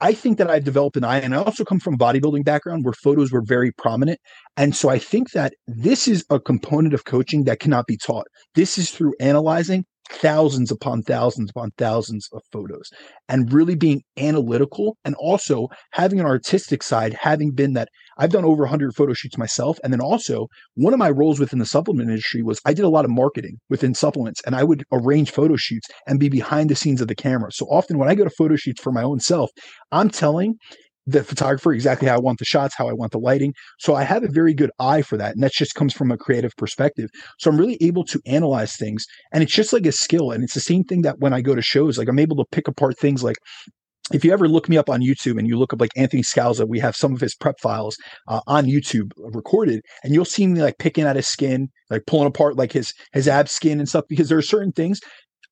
[0.00, 2.84] I think that I've developed an eye, and I also come from a bodybuilding background
[2.84, 4.18] where photos were very prominent.
[4.56, 8.26] And so I think that this is a component of coaching that cannot be taught.
[8.54, 12.90] This is through analyzing thousands upon thousands upon thousands of photos
[13.28, 17.88] and really being analytical and also having an artistic side having been that
[18.18, 21.58] I've done over 100 photo shoots myself and then also one of my roles within
[21.58, 24.84] the supplement industry was I did a lot of marketing within supplements and I would
[24.92, 27.52] arrange photo shoots and be behind the scenes of the camera.
[27.52, 29.50] So often when I go to photo shoots for my own self
[29.92, 30.56] I'm telling
[31.10, 33.54] the photographer exactly how I want the shots, how I want the lighting.
[33.78, 35.32] So I have a very good eye for that.
[35.32, 37.10] And that just comes from a creative perspective.
[37.38, 39.06] So I'm really able to analyze things.
[39.32, 40.30] And it's just like a skill.
[40.30, 42.44] And it's the same thing that when I go to shows, like I'm able to
[42.50, 43.36] pick apart things like
[44.12, 46.66] if you ever look me up on YouTube and you look up like Anthony Scalzo,
[46.66, 47.96] we have some of his prep files
[48.26, 52.26] uh, on YouTube recorded, and you'll see me like picking at his skin, like pulling
[52.26, 54.04] apart like his his ab skin and stuff.
[54.08, 55.00] Because there are certain things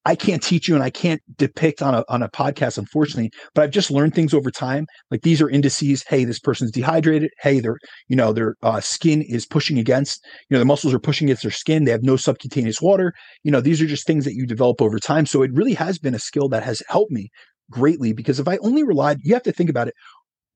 [0.08, 3.30] I can't teach you and I can't depict on a on a podcast, unfortunately.
[3.54, 4.86] But I've just learned things over time.
[5.10, 6.02] Like these are indices.
[6.08, 7.30] Hey, this person's dehydrated.
[7.42, 7.76] Hey, their
[8.08, 10.24] you know their uh, skin is pushing against.
[10.48, 11.84] You know the muscles are pushing against their skin.
[11.84, 13.12] They have no subcutaneous water.
[13.44, 15.26] You know these are just things that you develop over time.
[15.26, 17.28] So it really has been a skill that has helped me
[17.70, 19.94] greatly because if I only relied, you have to think about it.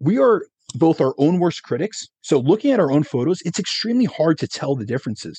[0.00, 2.06] We are both our own worst critics.
[2.22, 5.38] So looking at our own photos, it's extremely hard to tell the differences.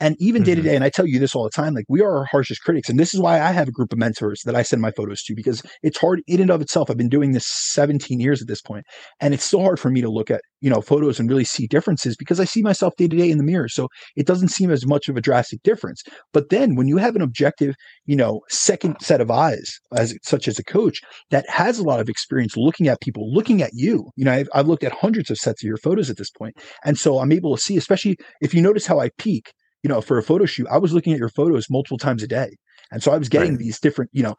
[0.00, 0.68] And even day to mm-hmm.
[0.68, 2.88] day, and I tell you this all the time, like we are our harshest critics.
[2.88, 5.22] And this is why I have a group of mentors that I send my photos
[5.22, 6.90] to because it's hard in and of itself.
[6.90, 8.84] I've been doing this 17 years at this point,
[9.20, 11.68] and it's so hard for me to look at, you know, photos and really see
[11.68, 13.68] differences because I see myself day to day in the mirror.
[13.68, 16.02] So it doesn't seem as much of a drastic difference.
[16.32, 20.48] But then when you have an objective, you know, second set of eyes, as such
[20.48, 24.10] as a coach that has a lot of experience looking at people, looking at you,
[24.16, 26.56] you know, I've, I've looked at hundreds of sets of your photos at this point.
[26.84, 29.52] And so I'm able to see, especially if you notice how I peak,
[29.84, 32.26] you know, for a photo shoot, I was looking at your photos multiple times a
[32.26, 32.56] day.
[32.90, 33.58] And so I was getting right.
[33.58, 34.34] these different, you know,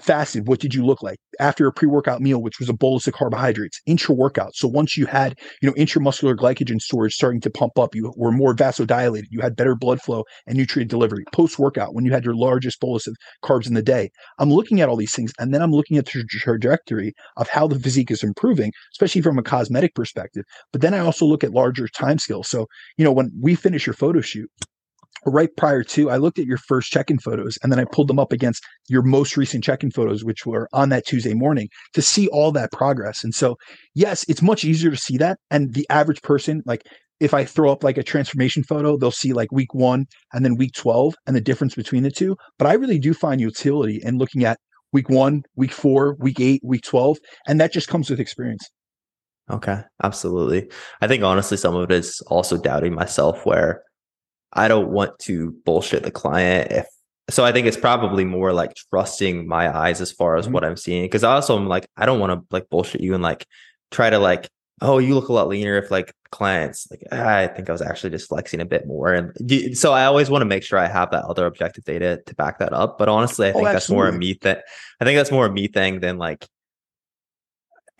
[0.00, 0.48] fasted.
[0.48, 3.80] What did you look like after a pre-workout meal, which was a bolus of carbohydrates,
[3.86, 4.54] intra-workout.
[4.54, 8.32] So once you had, you know, intramuscular glycogen storage starting to pump up, you were
[8.32, 11.24] more vasodilated, you had better blood flow and nutrient delivery.
[11.32, 14.88] Post-workout, when you had your largest bolus of carbs in the day, I'm looking at
[14.88, 18.22] all these things, and then I'm looking at the trajectory of how the physique is
[18.22, 20.44] improving, especially from a cosmetic perspective.
[20.72, 22.48] But then I also look at larger time scales.
[22.48, 22.66] So,
[22.96, 24.50] you know, when we finish your photo shoot,
[25.24, 28.18] right prior to, I looked at your first check-in photos and then I pulled them
[28.18, 32.28] up against your most recent check-in photos, which were on that Tuesday morning to see
[32.28, 33.22] all that progress.
[33.22, 33.56] And so,
[33.94, 35.38] yes, it's much easier to see that.
[35.50, 36.82] And the average person, like
[37.20, 40.56] if I throw up like a transformation photo, they'll see like week one and then
[40.56, 42.36] week 12 and the difference between the two.
[42.58, 44.58] But I really do find utility in looking at
[44.92, 47.18] week one, week four, week eight, week 12.
[47.46, 48.68] And that just comes with experience.
[49.50, 50.70] Okay, absolutely.
[51.00, 53.82] I think honestly, some of it is also doubting myself where
[54.52, 56.86] I don't want to bullshit the client if
[57.30, 60.54] so I think it's probably more like trusting my eyes as far as mm-hmm.
[60.54, 61.08] what I'm seeing.
[61.08, 63.46] Cause I also am like, I don't want to like bullshit you and like
[63.90, 64.50] try to like,
[64.80, 67.82] oh, you look a lot leaner if like clients like ah, I think I was
[67.82, 69.14] actually just flexing a bit more.
[69.14, 72.34] And so I always want to make sure I have that other objective data to
[72.34, 72.98] back that up.
[72.98, 74.64] But honestly, I oh, think oh, that's more a me that
[75.00, 76.46] I think that's more a me thing than like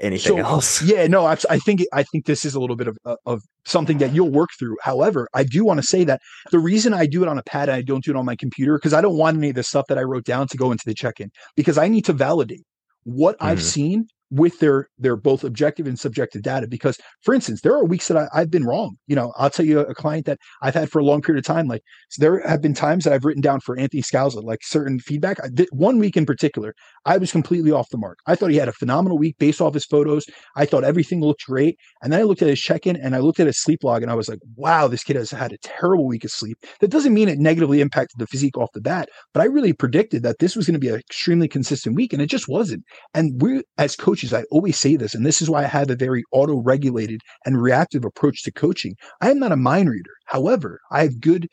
[0.03, 0.83] anything so, else.
[0.83, 3.43] Yeah, no, I, I, think I think this is a little bit of uh, of
[3.65, 4.77] something that you'll work through.
[4.83, 7.69] However, I do want to say that the reason I do it on a pad
[7.69, 9.63] and I don't do it on my computer because I don't want any of the
[9.63, 12.65] stuff that I wrote down to go into the check-in because I need to validate
[13.05, 13.47] what mm-hmm.
[13.47, 16.67] I've seen with their their both objective and subjective data.
[16.67, 18.97] Because for instance there are weeks that I, have been wrong.
[19.07, 21.47] You know i'll tell you a, client that i've had for a long period of
[21.47, 24.61] time like so there have been times that i've written down for anthony scalzo like
[24.63, 25.39] certain feedback.
[25.41, 26.75] I one week in particular
[27.05, 28.19] i was completely off the mark.
[28.27, 30.25] I thought he had a phenomenal week based off his photos.
[30.57, 31.77] I thought everything looked great.
[32.03, 34.11] And then i looked at his check-in and i looked at his sleep log and
[34.11, 36.57] i was like wow this kid has had a terrible week of sleep.
[36.81, 40.23] That doesn't mean it negatively impacted the physique off the bat but i really predicted
[40.23, 42.83] that this was going to be an extremely consistent week and it just wasn't.
[43.15, 45.91] And we as coaches coaches, I always say this, and this is why I have
[45.91, 48.95] a very auto regulated and reactive approach to coaching.
[49.21, 50.11] I am not a mind reader.
[50.27, 51.49] However, I have good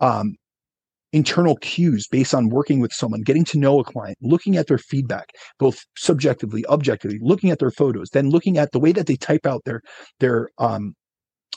[0.00, 0.34] um,
[1.12, 4.78] internal cues based on working with someone, getting to know a client, looking at their
[4.78, 5.26] feedback,
[5.58, 9.46] both subjectively, objectively, looking at their photos, then looking at the way that they type
[9.46, 9.80] out their
[10.20, 10.94] their um,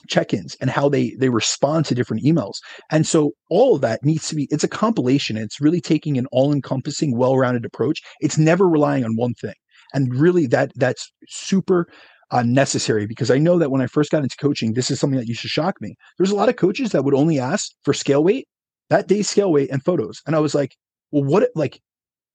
[0.07, 2.57] check-ins and how they they respond to different emails
[2.91, 6.27] and so all of that needs to be it's a compilation it's really taking an
[6.31, 9.55] all-encompassing well-rounded approach it's never relying on one thing
[9.93, 11.87] and really that that's super
[12.31, 15.19] uh, necessary because I know that when I first got into coaching, this is something
[15.19, 15.95] that used to shock me.
[16.17, 18.47] There's a lot of coaches that would only ask for scale weight,
[18.89, 20.21] that day's scale weight, and photos.
[20.25, 20.75] And I was like,
[21.11, 21.79] well, what, like,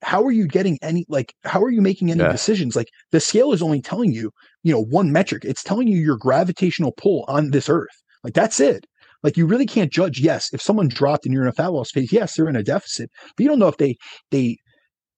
[0.02, 2.32] how are you getting any, like, how are you making any yeah.
[2.32, 2.74] decisions?
[2.74, 4.30] Like, the scale is only telling you,
[4.62, 5.44] you know, one metric.
[5.44, 8.02] It's telling you your gravitational pull on this earth.
[8.24, 8.86] Like, that's it.
[9.22, 10.18] Like, you really can't judge.
[10.18, 12.62] Yes, if someone dropped and you're in a fat loss phase, yes, they're in a
[12.64, 13.96] deficit, but you don't know if they,
[14.30, 14.56] they,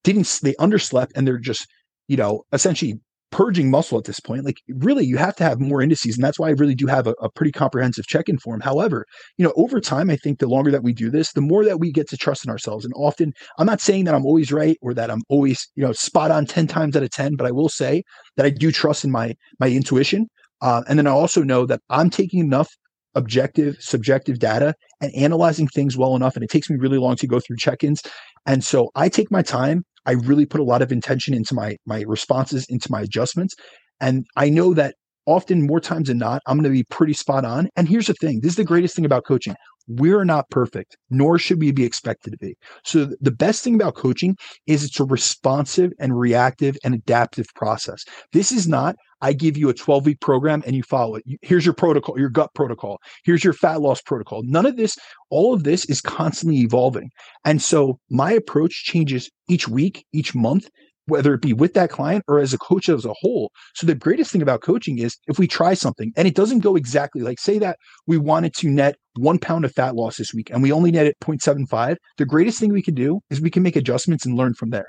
[0.03, 1.67] didn't they underslept and they're just
[2.07, 2.99] you know, essentially
[3.31, 4.45] purging muscle at this point.
[4.45, 7.05] Like really, you have to have more indices, and that's why I really do have
[7.05, 8.61] a, a pretty comprehensive check-in form.
[8.61, 9.05] However,
[9.37, 11.79] you know, over time, I think the longer that we do this, the more that
[11.79, 12.85] we get to trust in ourselves.
[12.85, 15.91] And often, I'm not saying that I'm always right or that I'm always, you know,
[15.91, 18.03] spot on ten times out of ten, but I will say
[18.37, 20.27] that I do trust in my my intuition.
[20.61, 22.69] Uh, and then I also know that I'm taking enough
[23.15, 26.35] objective, subjective data and analyzing things well enough.
[26.35, 28.01] And it takes me really long to go through check-ins.
[28.45, 31.77] And so I take my time I really put a lot of intention into my
[31.85, 33.55] my responses, into my adjustments.
[33.99, 34.95] And I know that
[35.25, 37.69] often more times than not, I'm going to be pretty spot on.
[37.75, 39.55] And here's the thing this is the greatest thing about coaching.
[39.87, 42.55] We're not perfect, nor should we be expected to be.
[42.83, 48.03] So, the best thing about coaching is it's a responsive and reactive and adaptive process.
[48.33, 51.23] This is not, I give you a 12 week program and you follow it.
[51.41, 52.99] Here's your protocol, your gut protocol.
[53.23, 54.41] Here's your fat loss protocol.
[54.43, 54.97] None of this,
[55.29, 57.09] all of this is constantly evolving.
[57.43, 60.69] And so, my approach changes each week, each month,
[61.07, 63.51] whether it be with that client or as a coach as a whole.
[63.75, 66.75] So the greatest thing about coaching is if we try something and it doesn't go
[66.75, 67.77] exactly like say that
[68.07, 71.05] we wanted to net one pound of fat loss this week and we only net
[71.05, 74.53] it 0.75, the greatest thing we can do is we can make adjustments and learn
[74.53, 74.87] from there.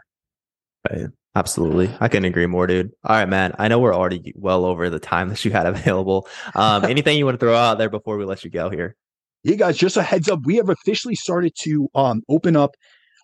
[0.91, 1.07] Right.
[1.37, 1.91] Absolutely.
[2.01, 2.93] I can agree more, dude.
[3.05, 3.55] All right, man.
[3.59, 6.27] I know we're already well over the time that you had available.
[6.55, 8.97] Um, anything you want to throw out there before we let you go here?
[9.45, 10.41] Yeah, guys, just a heads up.
[10.45, 12.71] We have officially started to um, open up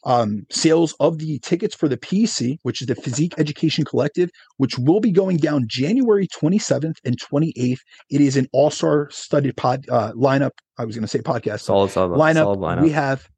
[0.05, 4.79] um, sales of the tickets for the PC, which is the Physique Education Collective, which
[4.79, 7.79] will be going down January 27th and 28th.
[8.11, 10.53] It is an all star studded pod uh, lineup.
[10.79, 12.45] I was going to say podcast solid, solid, lineup.
[12.45, 12.83] Solid lineup.
[12.83, 13.29] We have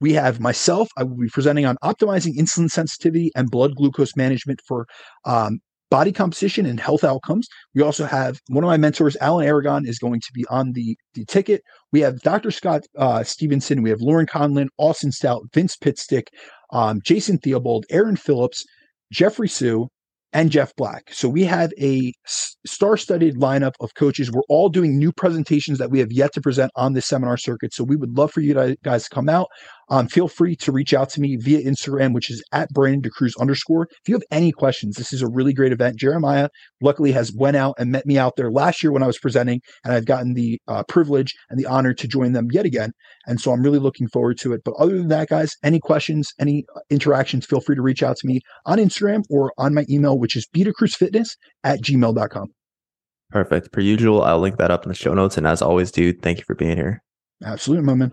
[0.00, 0.88] we have myself.
[0.96, 4.86] I will be presenting on optimizing insulin sensitivity and blood glucose management for
[5.24, 5.60] um,
[5.94, 7.46] body composition and health outcomes.
[7.72, 10.96] We also have one of my mentors, Alan Aragon, is going to be on the,
[11.14, 11.62] the ticket.
[11.92, 12.50] We have Dr.
[12.50, 13.80] Scott uh, Stevenson.
[13.80, 16.26] We have Lauren Conlin, Austin Stout, Vince Pitstick,
[16.72, 18.64] um, Jason Theobald, Aaron Phillips,
[19.12, 19.86] Jeffrey Sue,
[20.32, 21.04] and Jeff Black.
[21.12, 22.12] So we have a
[22.66, 24.32] star studded lineup of coaches.
[24.32, 27.72] We're all doing new presentations that we have yet to present on this seminar circuit.
[27.72, 29.46] So we would love for you guys to come out.
[29.88, 33.32] Um, feel free to reach out to me via Instagram, which is at Brandon DaCruz
[33.40, 33.88] underscore.
[33.90, 35.96] If you have any questions, this is a really great event.
[35.96, 36.48] Jeremiah
[36.80, 39.60] luckily has went out and met me out there last year when I was presenting,
[39.84, 42.92] and I've gotten the uh, privilege and the honor to join them yet again.
[43.26, 44.62] And so I'm really looking forward to it.
[44.64, 48.16] But other than that, guys, any questions, any uh, interactions, feel free to reach out
[48.18, 52.48] to me on Instagram or on my email, which is bdacruzfitness at gmail.com.
[53.30, 53.72] Perfect.
[53.72, 55.36] Per usual, I'll link that up in the show notes.
[55.36, 57.02] And as always, dude, thank you for being here.
[57.44, 58.12] Absolutely, my man.